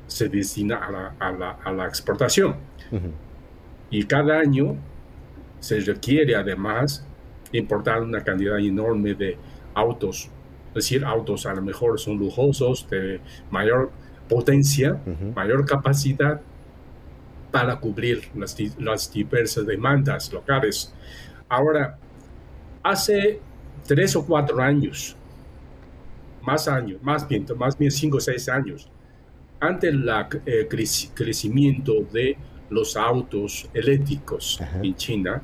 se 0.06 0.28
destina 0.28 0.76
a 1.18 1.32
la, 1.32 1.50
a 1.64 1.72
la, 1.72 1.86
exportación. 1.86 2.56
Y 3.90 4.04
cada 4.04 4.38
año 4.38 4.76
se 5.60 5.80
requiere 5.80 6.36
además 6.36 7.06
importar 7.52 8.02
una 8.02 8.22
cantidad 8.22 8.58
enorme 8.58 9.14
de 9.14 9.36
autos, 9.74 10.28
es 10.68 10.74
decir, 10.74 11.04
autos 11.04 11.46
a 11.46 11.54
lo 11.54 11.62
mejor 11.62 11.98
son 11.98 12.18
lujosos, 12.18 12.88
de 12.90 13.20
mayor 13.50 13.90
potencia, 14.28 15.00
mayor 15.34 15.64
capacidad 15.64 16.40
para 17.54 17.78
cubrir 17.78 18.20
las, 18.34 18.56
las 18.80 19.12
diversas 19.12 19.64
demandas 19.64 20.32
locales. 20.32 20.92
Ahora, 21.48 21.96
hace 22.82 23.38
tres 23.86 24.16
o 24.16 24.26
cuatro 24.26 24.60
años, 24.60 25.16
más 26.42 26.66
años, 26.66 27.00
más 27.00 27.28
bien, 27.28 27.46
más 27.56 27.78
bien 27.78 27.92
cinco 27.92 28.16
o 28.16 28.20
seis 28.20 28.48
años, 28.48 28.90
ante 29.60 29.86
el 29.86 30.04
eh, 30.46 30.66
crecimiento 31.14 31.92
de 32.12 32.36
los 32.70 32.96
autos 32.96 33.70
eléctricos 33.72 34.60
en 34.82 34.96
China, 34.96 35.40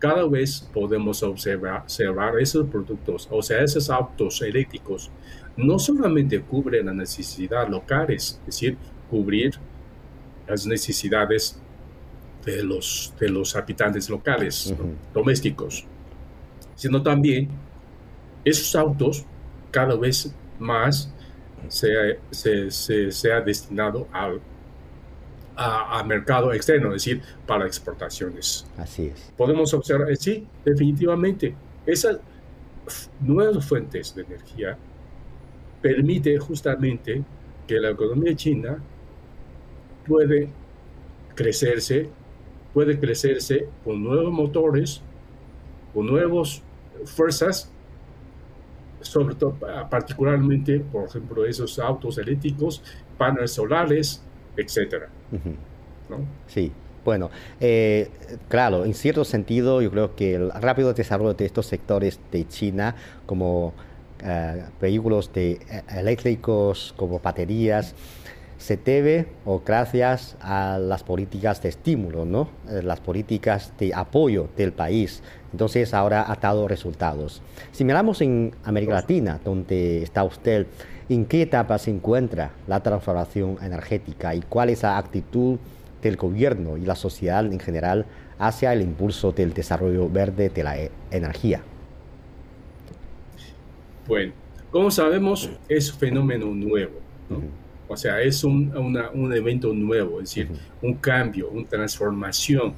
cada 0.00 0.26
vez 0.26 0.68
podemos 0.74 1.22
observar, 1.22 1.82
observar, 1.82 2.40
esos 2.40 2.66
productos, 2.68 3.28
o 3.30 3.40
sea, 3.40 3.62
esos 3.62 3.88
autos 3.88 4.42
eléctricos, 4.42 5.12
no 5.56 5.78
solamente 5.78 6.40
cubren 6.40 6.86
las 6.86 6.96
necesidades 6.96 7.70
locales, 7.70 8.40
es 8.40 8.46
decir, 8.46 8.76
cubrir 9.08 9.54
las 10.46 10.66
necesidades 10.66 11.58
de 12.44 12.62
los, 12.62 13.12
de 13.18 13.28
los 13.28 13.56
habitantes 13.56 14.08
locales, 14.08 14.72
domésticos, 15.12 15.84
sino 16.76 17.02
también 17.02 17.48
esos 18.44 18.74
autos 18.76 19.24
cada 19.70 19.96
vez 19.96 20.32
más 20.58 21.12
se, 21.68 22.18
se, 22.30 23.32
ha 23.32 23.40
destinado 23.40 24.06
al 24.12 24.40
a, 25.56 26.02
mercado 26.04 26.52
externo, 26.52 26.88
es 26.88 27.04
decir, 27.04 27.22
para 27.46 27.66
exportaciones. 27.66 28.66
Así 28.76 29.06
es. 29.06 29.32
Podemos 29.36 29.72
observar, 29.72 30.10
eh, 30.10 30.16
sí, 30.16 30.46
definitivamente, 30.64 31.54
esas 31.86 32.18
nuevas 33.20 33.64
fuentes 33.66 34.14
de 34.14 34.22
energía 34.22 34.76
permite 35.80 36.38
justamente 36.38 37.24
que 37.66 37.80
la 37.80 37.90
economía 37.90 38.36
china 38.36 38.78
puede 40.06 40.48
crecerse, 41.34 42.08
puede 42.72 42.98
crecerse 42.98 43.68
con 43.84 44.02
nuevos 44.02 44.32
motores, 44.32 45.02
con 45.94 46.06
nuevas 46.06 46.62
fuerzas 47.04 47.70
sobre 49.06 49.34
todo 49.34 49.56
particularmente, 49.90 50.80
por 50.80 51.08
ejemplo, 51.08 51.44
esos 51.44 51.78
autos 51.78 52.18
eléctricos, 52.18 52.82
paneles 53.16 53.52
solares, 53.52 54.22
etcétera. 54.56 55.08
Sí. 56.48 56.72
Bueno, 57.04 57.30
eh, 57.60 58.08
claro, 58.48 58.84
en 58.84 58.92
cierto 58.92 59.24
sentido, 59.24 59.80
yo 59.80 59.92
creo 59.92 60.16
que 60.16 60.34
el 60.34 60.50
rápido 60.50 60.92
desarrollo 60.92 61.34
de 61.34 61.46
estos 61.46 61.66
sectores 61.66 62.18
de 62.32 62.48
China, 62.48 62.96
como 63.26 63.74
eh, 64.24 64.64
vehículos 64.80 65.32
de, 65.32 65.52
eh, 65.52 65.82
eléctricos, 65.96 66.92
como 66.96 67.20
baterías, 67.20 67.94
se 68.58 68.76
debe 68.76 69.26
o 69.44 69.62
gracias 69.64 70.36
a 70.40 70.78
las 70.78 71.02
políticas 71.02 71.62
de 71.62 71.68
estímulo, 71.68 72.24
¿no? 72.24 72.48
Eh, 72.68 72.82
las 72.82 73.00
políticas 73.00 73.72
de 73.78 73.94
apoyo 73.94 74.48
del 74.56 74.72
país. 74.72 75.22
Entonces 75.52 75.94
ahora 75.94 76.30
ha 76.30 76.36
dado 76.36 76.66
resultados. 76.68 77.42
Si 77.72 77.84
miramos 77.84 78.20
en 78.20 78.52
América 78.64 78.94
Latina, 78.94 79.40
donde 79.44 80.02
está 80.02 80.24
usted, 80.24 80.66
¿en 81.08 81.26
qué 81.26 81.42
etapa 81.42 81.78
se 81.78 81.90
encuentra 81.90 82.52
la 82.66 82.80
transformación 82.82 83.58
energética 83.62 84.34
y 84.34 84.40
cuál 84.40 84.70
es 84.70 84.82
la 84.82 84.98
actitud 84.98 85.58
del 86.02 86.16
gobierno 86.16 86.76
y 86.76 86.82
la 86.82 86.94
sociedad 86.94 87.44
en 87.44 87.60
general 87.60 88.06
hacia 88.38 88.72
el 88.72 88.82
impulso 88.82 89.32
del 89.32 89.52
desarrollo 89.52 90.08
verde 90.08 90.48
de 90.48 90.62
la 90.62 90.78
e-, 90.78 90.90
energía? 91.10 91.62
Bueno, 94.06 94.32
como 94.70 94.90
sabemos, 94.90 95.50
es 95.68 95.92
un 95.92 95.98
fenómeno 95.98 96.46
nuevo. 96.46 97.00
O 97.88 97.96
sea, 97.96 98.20
es 98.20 98.42
un, 98.44 98.76
un 98.76 99.32
evento 99.32 99.72
nuevo, 99.72 100.20
es 100.20 100.30
decir, 100.30 100.48
un 100.82 100.94
cambio, 100.94 101.48
una 101.50 101.68
transformación 101.68 102.74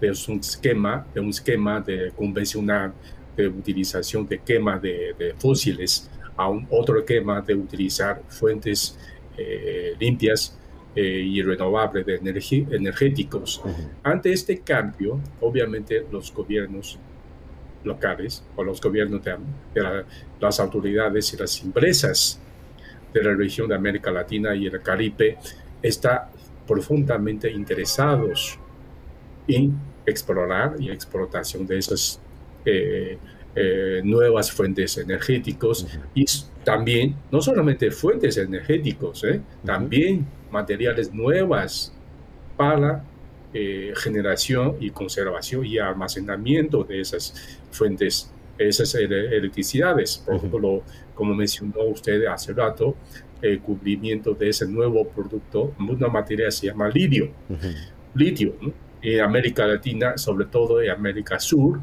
de 0.00 0.10
un 0.28 0.40
esquema, 0.40 1.06
de 1.14 1.20
un 1.20 1.28
esquema 1.28 1.80
de 1.80 2.10
convencional 2.16 2.92
de 3.36 3.48
utilización 3.48 4.26
de 4.26 4.38
quema 4.38 4.78
de, 4.78 5.34
fósiles 5.38 6.10
a 6.36 6.48
un 6.48 6.66
otro 6.70 6.98
esquema 6.98 7.40
de 7.40 7.54
utilizar 7.54 8.22
fuentes 8.28 8.98
eh, 9.36 9.94
limpias 9.98 10.56
eh, 10.94 11.02
y 11.02 11.42
renovables 11.42 12.04
de 12.06 12.16
energéticos. 12.72 13.62
Ante 14.02 14.32
este 14.32 14.60
cambio, 14.60 15.20
obviamente 15.40 16.04
los 16.10 16.32
gobiernos 16.32 16.98
locales 17.84 18.42
o 18.56 18.62
los 18.62 18.80
gobiernos 18.80 19.22
de, 19.24 19.36
las 20.40 20.60
autoridades 20.60 21.32
y 21.32 21.36
las 21.36 21.62
empresas 21.62 22.40
de 23.12 23.22
la 23.22 23.34
región 23.34 23.68
de 23.68 23.74
América 23.74 24.10
Latina 24.10 24.54
y 24.54 24.66
el 24.66 24.80
Caribe 24.82 25.38
está 25.82 26.30
profundamente 26.66 27.50
interesados 27.50 28.58
en 29.48 29.74
explorar 30.06 30.76
y 30.78 30.90
explotación 30.90 31.66
de 31.66 31.78
esas 31.78 32.20
eh, 32.64 33.18
eh, 33.56 34.00
nuevas 34.04 34.52
fuentes 34.52 34.96
energéticas 34.98 35.86
y 36.14 36.24
también, 36.64 37.16
no 37.32 37.40
solamente 37.40 37.90
fuentes 37.90 38.36
energéticos, 38.36 39.24
eh, 39.24 39.40
también 39.64 40.26
materiales 40.50 41.12
nuevas 41.12 41.92
para 42.56 43.04
generación 43.96 44.76
y 44.78 44.90
conservación 44.90 45.66
y 45.66 45.76
almacenamiento 45.78 46.84
de 46.84 47.00
esas 47.00 47.58
fuentes 47.72 48.30
esas 48.58 48.94
electricidades. 48.94 50.22
Por 50.24 50.36
ejemplo, 50.36 50.82
como 51.20 51.34
mencionó 51.34 51.82
usted 51.82 52.24
hace 52.24 52.54
rato, 52.54 52.96
el 53.42 53.60
cubrimiento 53.60 54.32
de 54.32 54.48
ese 54.48 54.66
nuevo 54.66 55.06
producto, 55.06 55.74
una 55.78 56.08
materia 56.08 56.50
se 56.50 56.68
llama 56.68 56.88
litio. 56.88 57.30
Litio, 58.14 58.54
en 59.02 59.20
América 59.20 59.66
Latina, 59.66 60.16
sobre 60.16 60.46
todo 60.46 60.80
en 60.80 60.88
América 60.88 61.38
Sur, 61.38 61.78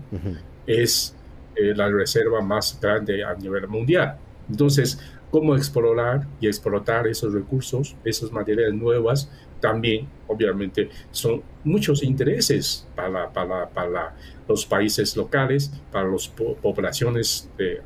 es 0.65 1.15
eh, 1.55 1.75
la 1.75 1.87
reserva 1.87 2.41
más 2.41 2.79
grande 2.81 3.23
a 3.23 3.35
nivel 3.35 3.67
mundial. 3.67 4.17
Entonces, 4.49 4.97
cómo 5.29 5.55
explorar 5.55 6.25
y 6.41 6.47
explotar 6.47 7.05
esos 7.05 7.31
recursos, 7.31 7.95
esas 8.03 8.31
materias 8.31 8.73
nuevas, 8.73 9.29
también, 9.59 10.07
obviamente, 10.27 10.89
son 11.11 11.41
muchos 11.63 12.03
intereses 12.03 12.87
para, 12.95 13.31
para, 13.31 13.69
para 13.69 14.15
los 14.47 14.65
países 14.65 15.15
locales, 15.15 15.71
para 15.91 16.07
las 16.07 16.27
poblaciones 16.27 17.49
de, 17.57 17.81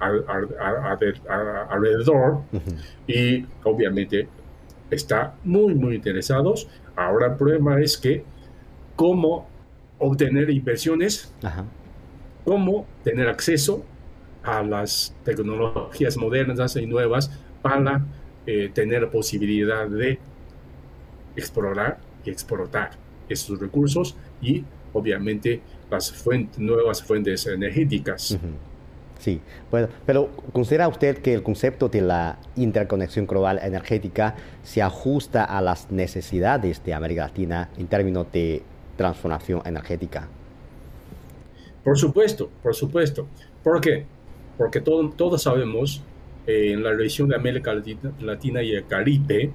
alrededor, 1.70 2.42
y 3.08 3.46
obviamente 3.64 4.28
está 4.90 5.36
muy, 5.44 5.74
muy 5.74 5.96
interesados. 5.96 6.68
Ahora 6.96 7.28
el 7.28 7.36
problema 7.36 7.80
es 7.82 7.98
que 7.98 8.24
cómo 8.96 9.48
obtener 9.98 10.50
inversiones, 10.50 11.34
cómo 12.44 12.88
tener 13.04 13.28
acceso 13.28 13.86
a 14.44 14.64
las 14.64 15.16
tecnologías 15.24 16.18
modernas 16.18 16.76
y 16.76 16.86
nuevas 16.86 17.32
para 17.62 18.04
eh, 18.48 18.72
tener 18.74 19.10
posibilidad 19.10 19.88
de 19.88 20.20
explorar 21.36 22.00
y 22.26 22.30
explotar 22.30 22.92
estos 23.30 23.60
recursos 23.60 24.16
y 24.42 24.64
obviamente 24.94 25.62
las 25.90 26.12
fuentes, 26.12 26.60
nuevas 26.60 27.04
fuentes 27.04 27.48
energéticas. 27.48 28.38
Sí, 29.20 29.40
bueno, 29.70 29.88
pero 30.06 30.30
¿considera 30.52 30.88
usted 30.88 31.20
que 31.20 31.34
el 31.34 31.44
concepto 31.44 31.90
de 31.90 32.02
la 32.02 32.40
interconexión 32.56 33.28
global 33.28 33.60
energética 33.62 34.36
se 34.64 34.82
ajusta 34.82 35.44
a 35.44 35.62
las 35.62 35.92
necesidades 35.92 36.84
de 36.84 36.94
América 36.96 37.28
Latina 37.28 37.70
en 37.78 37.86
términos 37.86 38.26
de 38.32 38.64
transformación 38.98 39.62
energética? 39.66 40.28
Por 41.84 41.98
supuesto, 42.00 42.50
por 42.64 42.76
supuesto. 42.76 43.28
¿Por 43.64 43.80
qué? 43.80 44.06
Porque 44.58 44.82
todos 44.82 45.44
sabemos, 45.44 46.02
eh, 46.48 46.72
en 46.74 46.84
la 46.84 46.94
región 46.94 47.30
de 47.30 47.36
América 47.36 47.74
Latina 48.20 48.64
y 48.64 48.72
el 48.72 48.88
Caribe, 48.88 49.52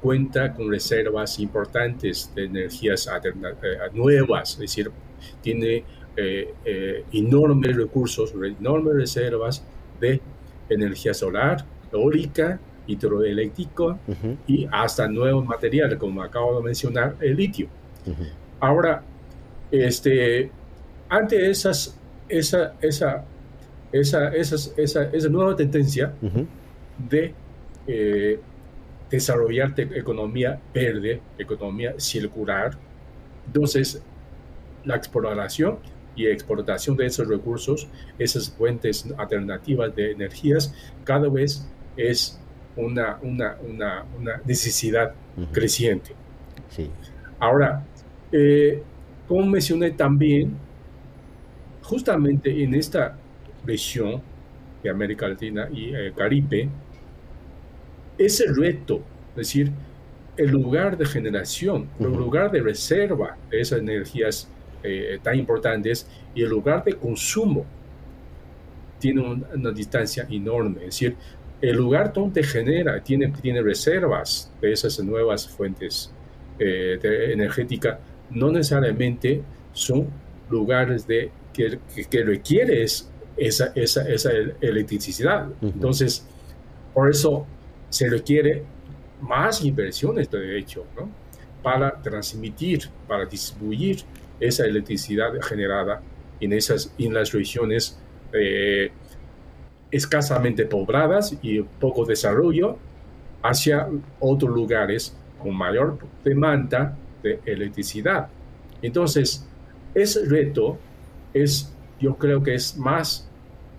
cuenta 0.00 0.52
con 0.52 0.70
reservas 0.70 1.38
importantes 1.38 2.32
de 2.34 2.44
energías 2.46 3.06
eh, 3.06 3.76
nuevas, 3.92 4.52
es 4.54 4.58
decir, 4.58 4.90
tiene 5.42 5.84
eh, 6.16 6.54
eh, 6.64 7.04
enormes 7.12 7.76
recursos, 7.76 8.32
enormes 8.58 8.94
reservas 8.94 9.64
de 10.00 10.20
energía 10.68 11.14
solar, 11.14 11.64
eólica, 11.92 12.58
hidroeléctrica 12.86 13.98
y 14.46 14.66
hasta 14.70 15.06
nuevos 15.06 15.44
materiales, 15.44 15.98
como 15.98 16.22
acabo 16.22 16.58
de 16.58 16.64
mencionar, 16.64 17.16
el 17.20 17.36
litio. 17.36 17.68
Ahora, 18.58 19.02
este, 19.70 20.50
ante 21.08 21.50
esas, 21.50 21.96
esa, 22.28 22.74
esa, 22.80 23.24
esa, 23.92 24.28
esa, 24.34 25.02
esa 25.04 25.28
nueva 25.28 25.54
tendencia 25.54 26.12
de 27.08 27.34
desarrollar 29.10 29.74
economía 29.76 30.60
verde, 30.72 31.20
economía 31.38 31.94
circular. 31.98 32.72
Entonces, 33.46 34.02
la 34.84 34.96
exploración 34.96 35.78
y 36.16 36.26
exportación 36.26 36.96
de 36.96 37.06
esos 37.06 37.28
recursos, 37.28 37.88
esas 38.18 38.50
fuentes 38.50 39.06
alternativas 39.16 39.94
de 39.94 40.12
energías, 40.12 40.74
cada 41.04 41.28
vez 41.28 41.66
es 41.96 42.38
una, 42.76 43.18
una, 43.22 43.56
una, 43.68 44.04
una 44.18 44.40
necesidad 44.44 45.12
creciente. 45.52 46.12
Sí. 46.70 46.90
Ahora, 47.38 47.84
eh, 48.32 48.82
como 49.26 49.46
mencioné 49.46 49.90
también, 49.92 50.56
justamente 51.82 52.62
en 52.62 52.74
esta 52.74 53.16
región 53.64 54.22
de 54.82 54.90
América 54.90 55.28
Latina 55.28 55.68
y 55.72 55.92
el 55.92 56.12
Caribe, 56.14 56.68
ese 58.20 58.44
reto, 58.52 59.00
es 59.30 59.36
decir, 59.36 59.72
el 60.36 60.50
lugar 60.50 60.96
de 60.96 61.06
generación, 61.06 61.88
el 61.98 62.12
lugar 62.12 62.50
de 62.50 62.60
reserva 62.60 63.36
de 63.50 63.60
esas 63.60 63.80
energías 63.80 64.48
eh, 64.82 65.18
tan 65.22 65.38
importantes 65.38 66.06
y 66.34 66.42
el 66.42 66.50
lugar 66.50 66.84
de 66.84 66.94
consumo 66.94 67.64
tiene 68.98 69.22
una, 69.54 69.70
distancia 69.72 70.26
enorme. 70.30 70.80
Es 70.80 70.86
decir, 70.86 71.16
el 71.62 71.76
lugar 71.76 72.12
donde 72.12 72.42
genera, 72.42 73.02
tiene, 73.02 73.32
tiene 73.40 73.62
reservas 73.62 74.52
de 74.60 74.72
esas 74.72 74.98
nuevas 75.00 75.48
fuentes 75.48 76.12
eh, 76.58 76.98
de 77.00 77.32
energética, 77.32 78.00
no 78.30 78.52
necesariamente 78.52 79.42
son 79.72 80.08
lugares 80.50 81.06
de, 81.06 81.30
que, 81.52 81.78
que, 82.10 82.22
requiere 82.22 82.82
esa, 82.82 83.06
esa, 83.36 84.08
esa 84.08 84.30
electricidad. 84.60 85.48
Entonces, 85.62 86.26
por 86.92 87.10
eso 87.10 87.46
se 87.90 88.08
requiere 88.08 88.64
más 89.20 89.62
inversiones 89.64 90.30
de 90.30 90.58
hecho 90.58 90.86
¿no? 90.96 91.10
para 91.62 92.00
transmitir, 92.00 92.88
para 93.06 93.26
distribuir 93.26 93.98
esa 94.38 94.64
electricidad 94.64 95.32
generada 95.42 96.00
en, 96.40 96.52
esas, 96.54 96.94
en 96.98 97.12
las 97.12 97.32
regiones 97.32 98.00
eh, 98.32 98.90
escasamente 99.90 100.64
pobladas 100.64 101.36
y 101.42 101.60
poco 101.60 102.06
desarrollo 102.06 102.78
hacia 103.42 103.88
otros 104.18 104.54
lugares 104.54 105.14
con 105.38 105.54
mayor 105.54 105.98
demanda 106.24 106.96
de 107.22 107.40
electricidad. 107.44 108.28
Entonces, 108.82 109.46
ese 109.94 110.24
reto 110.26 110.78
es, 111.34 111.74
yo 111.98 112.16
creo 112.16 112.42
que 112.42 112.54
es 112.54 112.76
más, 112.76 113.28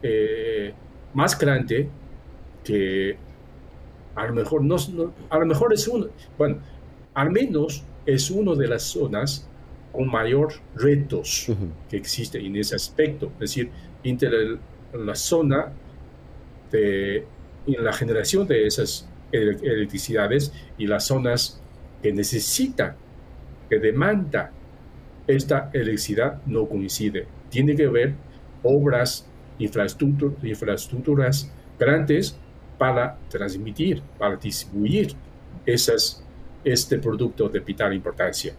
eh, 0.04 0.74
más 1.14 1.38
grande 1.38 1.90
que 2.64 3.18
a 4.16 4.28
lo 4.28 4.34
mejor 4.34 4.64
no, 4.64 4.76
a 5.30 5.40
lo 5.40 5.46
mejor 5.46 5.74
es 5.74 5.88
uno, 5.88 6.08
bueno, 6.38 6.58
al 7.14 7.32
menos 7.32 7.84
es 8.06 8.32
una 8.32 8.56
de 8.56 8.68
las 8.68 8.84
zonas 8.84 9.48
con 9.92 10.08
mayor 10.10 10.54
retos 10.76 11.48
que 11.90 11.98
existe 11.98 12.40
en 12.40 12.56
ese 12.56 12.76
aspecto, 12.76 13.28
es 13.34 13.40
decir, 13.40 13.70
entre 14.04 14.58
la 14.94 15.16
zona 15.16 15.72
de 16.72 17.26
en 17.68 17.84
la 17.84 17.94
generación 17.94 18.48
de 18.48 18.66
esas 18.66 19.08
electricidades 19.32 20.52
y 20.78 20.88
las 20.88 21.06
zonas 21.06 21.62
que 22.02 22.12
necesitan, 22.12 22.96
que 23.70 23.80
demanda 23.80 24.52
esta 25.28 25.70
electricidad 25.74 26.42
no 26.46 26.68
coincide. 26.68 27.28
Tiene 27.50 27.76
que 27.76 27.88
ver 27.88 28.16
obras, 28.64 29.28
infraestructuras 29.60 31.52
grandes 31.80 32.38
para 32.82 33.16
transmitir, 33.30 34.02
para 34.18 34.36
distribuir 34.38 35.14
esas, 35.68 36.26
este 36.64 36.98
producto 36.98 37.48
de 37.48 37.60
vital 37.60 37.94
importancia. 37.94 38.56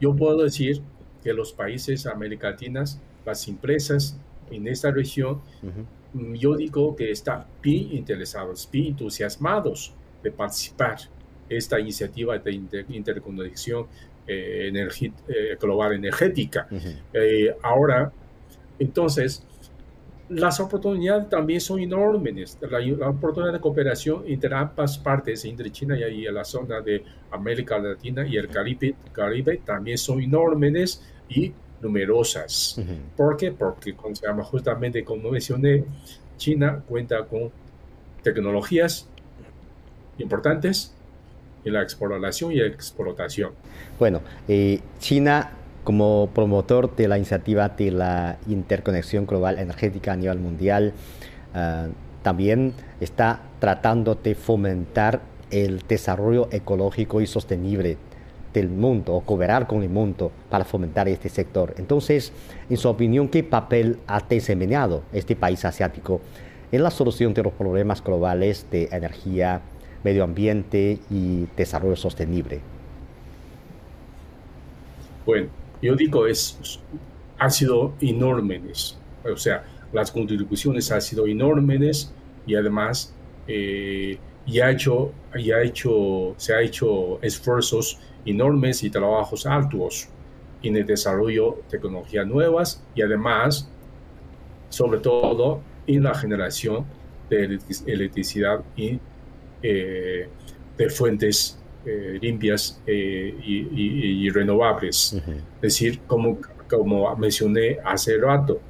Yo 0.00 0.16
puedo 0.16 0.42
decir 0.42 0.80
que 1.22 1.34
los 1.34 1.52
países 1.52 2.06
americanos, 2.06 2.98
las 3.26 3.46
empresas 3.46 4.16
en 4.50 4.66
esta 4.66 4.90
región, 4.90 5.42
yo 6.32 6.56
digo 6.56 6.96
que 6.96 7.10
están 7.10 7.44
bien 7.60 7.92
interesados, 7.92 8.66
bien 8.72 8.86
entusiasmados 8.86 9.92
de 10.22 10.30
participar 10.30 11.00
en 11.50 11.58
esta 11.58 11.78
iniciativa 11.78 12.38
de 12.38 12.52
interconexión 12.88 13.86
eh, 14.26 14.72
eh, 14.72 15.58
global 15.60 15.92
energética. 15.92 16.66
Eh, 17.12 17.54
ahora, 17.62 18.10
entonces, 18.78 19.44
las 20.30 20.60
oportunidades 20.60 21.28
también 21.28 21.60
son 21.60 21.80
enormes. 21.80 22.56
La, 22.62 23.08
oportunidad 23.08 23.52
de 23.52 23.60
cooperación 23.60 24.22
entre 24.26 24.54
ambas 24.54 24.96
partes, 24.96 25.44
entre 25.44 25.70
China 25.70 25.96
y, 25.98 26.22
la 26.24 26.44
zona 26.44 26.80
de 26.80 27.02
América 27.32 27.78
Latina 27.78 28.26
y 28.26 28.36
el 28.36 28.48
Caribe, 28.48 28.94
Caribe 29.12 29.60
también 29.64 29.98
son 29.98 30.22
enormes 30.22 31.02
y 31.28 31.52
numerosas. 31.82 32.80
¿Por 33.16 33.36
qué? 33.36 33.50
Porque 33.50 33.94
justamente 34.42 35.04
como 35.04 35.30
mencioné, 35.30 35.84
China 36.36 36.80
cuenta 36.88 37.24
con 37.24 37.50
tecnologías 38.22 39.08
importantes 40.18 40.94
en 41.64 41.72
la 41.72 41.82
exploración 41.82 42.52
y 42.52 42.60
explotación. 42.60 43.52
Bueno, 43.98 44.22
eh, 44.46 44.80
China 44.98 45.50
como 45.84 46.28
promotor 46.34 46.94
de 46.94 47.08
la 47.08 47.16
iniciativa 47.16 47.68
de 47.70 47.90
la 47.90 48.38
interconexión 48.48 49.26
global 49.26 49.58
energética 49.58 50.12
a 50.12 50.16
nivel 50.16 50.38
mundial, 50.38 50.92
eh, 51.54 51.88
también 52.22 52.74
está 53.00 53.40
tratando 53.58 54.14
de 54.14 54.34
fomentar 54.34 55.20
el 55.50 55.80
desarrollo 55.88 56.48
ecológico 56.52 57.20
y 57.20 57.26
sostenible 57.26 57.96
del 58.52 58.68
mundo 58.68 59.14
o 59.14 59.20
cooperar 59.20 59.66
con 59.66 59.82
el 59.82 59.88
mundo 59.88 60.32
para 60.48 60.64
fomentar 60.64 61.08
este 61.08 61.28
sector. 61.28 61.74
Entonces, 61.78 62.32
en 62.68 62.76
su 62.76 62.88
opinión, 62.88 63.28
¿qué 63.28 63.42
papel 63.44 63.98
ha 64.06 64.20
desempeñado 64.20 65.02
este 65.12 65.36
país 65.36 65.64
asiático 65.64 66.20
en 66.72 66.82
la 66.82 66.90
solución 66.90 67.34
de 67.34 67.42
los 67.42 67.52
problemas 67.52 68.02
globales 68.02 68.66
de 68.70 68.88
energía, 68.92 69.60
medio 70.04 70.24
ambiente 70.24 70.98
y 71.10 71.46
desarrollo 71.56 71.96
sostenible? 71.96 72.60
Bueno, 75.26 75.48
yo 75.82 75.96
digo, 75.96 76.26
es, 76.26 76.80
ha 77.38 77.50
sido 77.50 77.94
enormes. 78.00 78.98
O 79.24 79.36
sea, 79.36 79.64
las 79.92 80.10
contribuciones 80.10 80.90
han 80.92 81.02
sido 81.02 81.26
enormes 81.26 82.12
y 82.46 82.54
además 82.54 83.14
eh, 83.46 84.18
ha 84.62 84.70
hecho, 84.70 85.12
y 85.34 85.50
ha 85.52 85.62
hecho, 85.62 86.34
se 86.36 86.54
ha 86.54 86.62
hecho 86.62 87.20
esfuerzos 87.22 87.98
enormes 88.24 88.82
y 88.82 88.90
trabajos 88.90 89.46
arduos 89.46 90.08
en 90.62 90.76
el 90.76 90.86
desarrollo 90.86 91.58
de 91.62 91.78
tecnologías 91.78 92.26
nuevas 92.26 92.84
y 92.94 93.02
además, 93.02 93.68
sobre 94.68 95.00
todo, 95.00 95.62
en 95.86 96.02
la 96.02 96.14
generación 96.14 96.84
de 97.28 97.58
electricidad 97.86 98.62
y 98.76 98.98
eh, 99.62 100.28
de 100.76 100.90
fuentes 100.90 101.59
eh, 101.84 102.18
limpias 102.20 102.80
eh, 102.86 103.34
y, 103.42 104.28
renovables. 104.30 105.14
Es 105.14 105.60
decir, 105.60 106.00
como, 106.06 106.38
como 106.68 107.16
mencioné 107.16 107.78
hace 107.84 108.18
rato, 108.18 108.60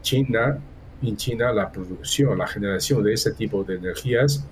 China, 0.00 0.58
en 1.02 1.16
China 1.16 1.52
la 1.52 1.70
producción, 1.72 2.38
la 2.38 2.46
generación 2.46 3.02
de 3.02 3.14
ese 3.14 3.32
tipo 3.32 3.64
de 3.64 3.76
energías 3.76 4.46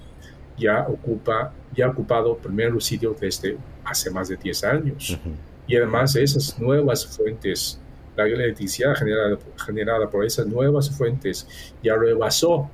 ya 0.58 0.86
ocupa, 0.88 1.52
ya 1.74 1.86
ha 1.86 1.90
ocupado 1.90 2.36
primer 2.36 2.80
sitio 2.82 3.16
desde 3.18 3.56
hace 3.84 4.10
más 4.10 4.28
de 4.28 4.36
10 4.36 4.64
años. 4.64 5.18
Y 5.66 5.76
además 5.76 6.16
esas 6.16 6.58
nuevas 6.58 7.06
fuentes, 7.06 7.80
la 8.16 8.24
electricidad 8.24 8.94
generada, 8.94 9.38
generada 9.64 10.10
por 10.10 10.24
esas 10.24 10.46
nuevas 10.46 10.90
fuentes 10.90 11.46
ya 11.82 11.94
rebasó 11.96 12.68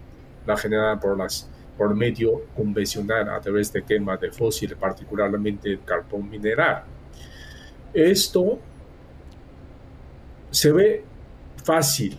la 0.46 0.56
generada 0.56 0.98
por 0.98 1.16
las 1.16 1.48
por 1.78 1.94
medio 1.94 2.42
convencional 2.56 3.30
a 3.30 3.40
través 3.40 3.72
de 3.72 3.84
quema 3.84 4.16
de 4.16 4.32
fósiles, 4.32 4.76
particularmente 4.76 5.70
el 5.70 5.84
carbón 5.84 6.28
mineral. 6.28 6.82
Esto 7.94 8.58
se 10.50 10.72
ve 10.72 11.04
fácil, 11.64 12.18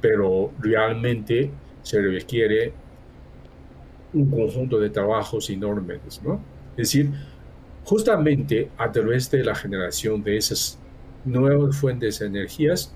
pero 0.00 0.52
realmente 0.60 1.50
se 1.82 2.00
requiere 2.00 2.72
un 4.14 4.30
conjunto 4.30 4.78
de 4.78 4.90
trabajos 4.90 5.50
enormes, 5.50 6.20
¿no? 6.22 6.40
Es 6.76 6.88
decir, 6.88 7.10
justamente 7.84 8.70
a 8.78 8.90
través 8.92 9.30
de 9.30 9.42
la 9.42 9.54
generación 9.54 10.22
de 10.22 10.36
esas 10.36 10.78
nuevas 11.24 11.76
fuentes 11.76 12.20
de 12.20 12.26
energías, 12.26 12.94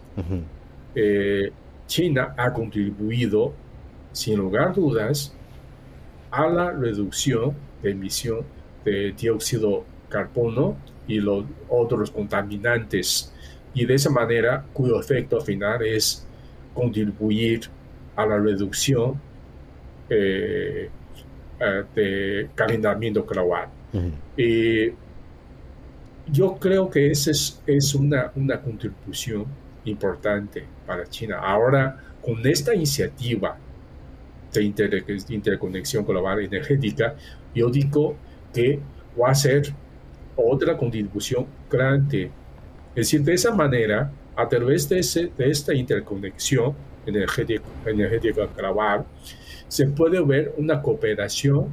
eh, 0.94 1.50
China 1.86 2.34
ha 2.36 2.52
contribuido, 2.52 3.52
sin 4.12 4.38
lugar 4.38 4.68
a 4.68 4.72
dudas, 4.72 5.35
a 6.36 6.46
la 6.48 6.70
reducción 6.70 7.54
de 7.82 7.92
emisión 7.92 8.44
de 8.84 9.12
dióxido 9.12 9.70
de 9.78 10.08
carbono 10.10 10.76
y 11.08 11.18
los 11.18 11.44
otros 11.68 12.10
contaminantes, 12.10 13.32
y 13.72 13.86
de 13.86 13.94
esa 13.94 14.10
manera, 14.10 14.64
cuyo 14.72 15.00
efecto 15.00 15.40
final 15.40 15.84
es 15.84 16.26
contribuir 16.74 17.62
a 18.14 18.26
la 18.26 18.38
reducción 18.38 19.20
eh, 20.10 20.90
eh, 21.58 21.84
de 21.94 22.50
calentamiento 22.54 23.24
global. 23.24 23.68
Y 24.36 24.92
yo 26.30 26.56
creo 26.56 26.90
que 26.90 27.10
esa 27.10 27.30
es, 27.30 27.62
es 27.66 27.94
una, 27.94 28.30
una 28.36 28.60
contribución 28.60 29.46
importante 29.86 30.64
para 30.86 31.06
China. 31.06 31.38
Ahora, 31.38 31.98
con 32.22 32.46
esta 32.46 32.74
iniciativa 32.74 33.56
de 34.60 35.34
interconexión 35.34 36.04
global 36.04 36.40
energética, 36.40 37.14
yo 37.54 37.68
digo 37.70 38.16
que 38.52 38.80
va 39.20 39.30
a 39.30 39.34
ser 39.34 39.72
otra 40.36 40.76
contribución 40.76 41.46
grande. 41.70 42.30
Es 42.90 43.06
decir, 43.06 43.22
de 43.22 43.34
esa 43.34 43.54
manera, 43.54 44.10
a 44.34 44.48
través 44.48 44.88
de, 44.88 44.98
ese, 44.98 45.30
de 45.36 45.50
esta 45.50 45.74
interconexión 45.74 46.74
energética, 47.06 47.64
energética 47.86 48.46
global, 48.56 49.04
se 49.68 49.86
puede 49.86 50.20
ver 50.20 50.54
una 50.56 50.80
cooperación 50.80 51.68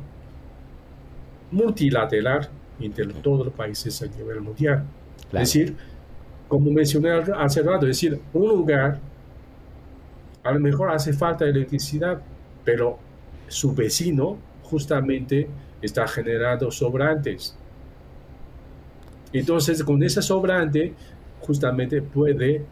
multilateral 1.51 2.49
entre 2.79 3.05
todos 3.05 3.45
los 3.45 3.53
países 3.53 4.01
a 4.01 4.07
nivel 4.07 4.41
mundial. 4.41 4.83
Es 5.31 5.39
decir, 5.39 5.75
como 6.47 6.71
mencioné 6.71 7.11
hace 7.11 7.61
rato, 7.61 7.85
es 7.85 7.97
decir, 7.97 8.19
un 8.33 8.47
lugar 8.47 8.99
a 10.43 10.51
lo 10.51 10.59
mejor 10.59 10.91
hace 10.91 11.13
falta 11.13 11.45
electricidad, 11.45 12.21
pero 12.63 12.99
su 13.47 13.73
vecino 13.73 14.37
justamente 14.63 15.47
está 15.81 16.07
generando 16.07 16.71
sobrantes. 16.71 17.55
Entonces, 19.31 19.83
con 19.83 20.01
ese 20.03 20.21
sobrante, 20.21 20.93
justamente 21.41 22.01
puede 22.01 22.63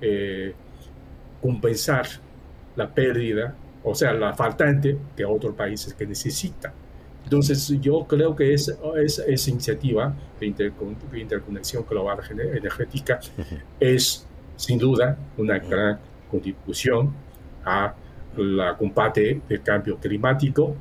eh, 0.00 0.54
compensar 1.40 2.06
la 2.76 2.88
pérdida 2.88 3.54
o 3.84 3.94
sea, 3.94 4.12
la 4.12 4.32
faltante 4.34 4.96
que 5.16 5.24
otros 5.24 5.54
países 5.54 5.94
que 5.94 6.06
necesitan. 6.06 6.72
Entonces, 7.24 7.68
yo 7.80 8.04
creo 8.06 8.34
que 8.34 8.52
esa 8.52 8.74
es, 8.96 9.48
iniciativa 9.48 10.14
de, 10.40 10.46
interconexión 11.14 11.84
global 11.88 12.18
energética 12.30 13.20
es, 13.80 14.26
sin 14.56 14.78
duda, 14.78 15.16
una 15.36 15.58
gran 15.58 15.98
contribución 16.30 17.12
a 17.64 17.94
la 18.36 18.76
combate 18.76 19.40
del 19.48 19.62
cambio 19.62 19.96
climático 19.98 20.74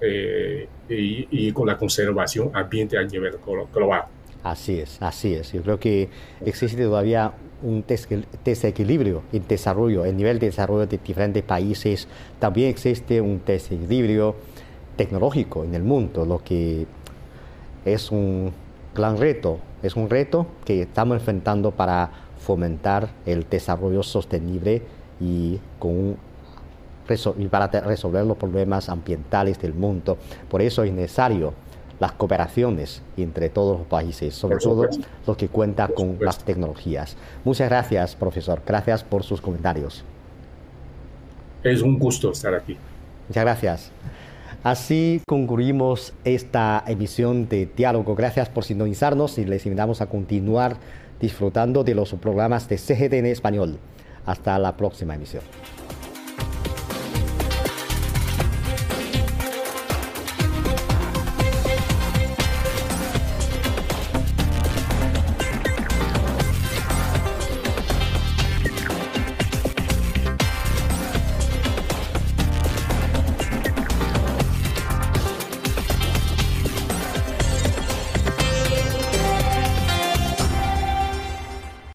eh, 0.00 0.68
y, 0.88 1.52
con 1.52 1.66
la 1.66 1.76
conservación 1.76 2.50
ambiente 2.54 2.96
a 2.96 3.02
nivel 3.02 3.34
global. 3.72 4.04
Así 4.42 4.78
es, 4.78 5.02
así 5.02 5.34
es. 5.34 5.52
Yo 5.52 5.62
creo 5.62 5.80
que 5.80 6.08
existe 6.44 6.84
todavía 6.84 7.32
un 7.62 7.84
desequilibrio 8.44 9.22
en 9.32 9.46
desarrollo, 9.48 10.04
el 10.04 10.16
nivel 10.16 10.38
de 10.38 10.46
desarrollo 10.46 10.86
de 10.86 10.98
diferentes 10.98 11.42
países. 11.42 12.06
También 12.38 12.70
existe 12.70 13.20
un 13.20 13.42
desequilibrio 13.44 14.36
tecnológico 14.96 15.64
en 15.64 15.74
el 15.74 15.82
mundo, 15.82 16.24
lo 16.24 16.42
que 16.42 16.86
es 17.84 18.10
un 18.12 18.52
gran 18.94 19.18
reto. 19.18 19.58
Es 19.82 19.96
un 19.96 20.08
reto 20.08 20.46
que 20.64 20.82
estamos 20.82 21.18
enfrentando 21.18 21.72
para 21.72 22.10
fomentar 22.38 23.10
el 23.26 23.48
desarrollo 23.48 24.02
sostenible 24.02 24.82
y, 25.20 25.58
con 25.78 26.16
y 27.38 27.46
para 27.48 27.68
resolver 27.68 28.24
los 28.24 28.36
problemas 28.36 28.88
ambientales 28.88 29.58
del 29.58 29.74
mundo. 29.74 30.18
Por 30.48 30.62
eso 30.62 30.82
es 30.82 30.92
necesario 30.92 31.54
las 32.00 32.12
cooperaciones 32.12 33.02
entre 33.16 33.48
todos 33.48 33.78
los 33.78 33.86
países, 33.86 34.34
sobre 34.34 34.58
todo 34.58 34.88
los 35.26 35.36
que 35.36 35.48
cuentan 35.48 35.90
con 35.92 36.18
las 36.20 36.38
tecnologías. 36.44 37.16
Muchas 37.44 37.68
gracias, 37.68 38.14
profesor. 38.14 38.62
Gracias 38.64 39.02
por 39.02 39.24
sus 39.24 39.40
comentarios. 39.40 40.04
Es 41.62 41.82
un 41.82 41.98
gusto 41.98 42.30
estar 42.30 42.54
aquí. 42.54 42.76
Muchas 43.28 43.44
gracias. 43.44 43.90
Así 44.62 45.22
concluimos 45.26 46.12
esta 46.24 46.82
emisión 46.86 47.48
de 47.48 47.66
Diálogo. 47.66 48.14
Gracias 48.14 48.48
por 48.48 48.64
sintonizarnos 48.64 49.38
y 49.38 49.44
les 49.44 49.64
invitamos 49.66 50.00
a 50.00 50.06
continuar 50.06 50.76
disfrutando 51.20 51.84
de 51.84 51.94
los 51.94 52.12
programas 52.14 52.68
de 52.68 52.76
CGTN 52.78 53.26
Español. 53.26 53.78
Hasta 54.26 54.58
la 54.58 54.76
próxima 54.76 55.14
emisión. 55.14 55.42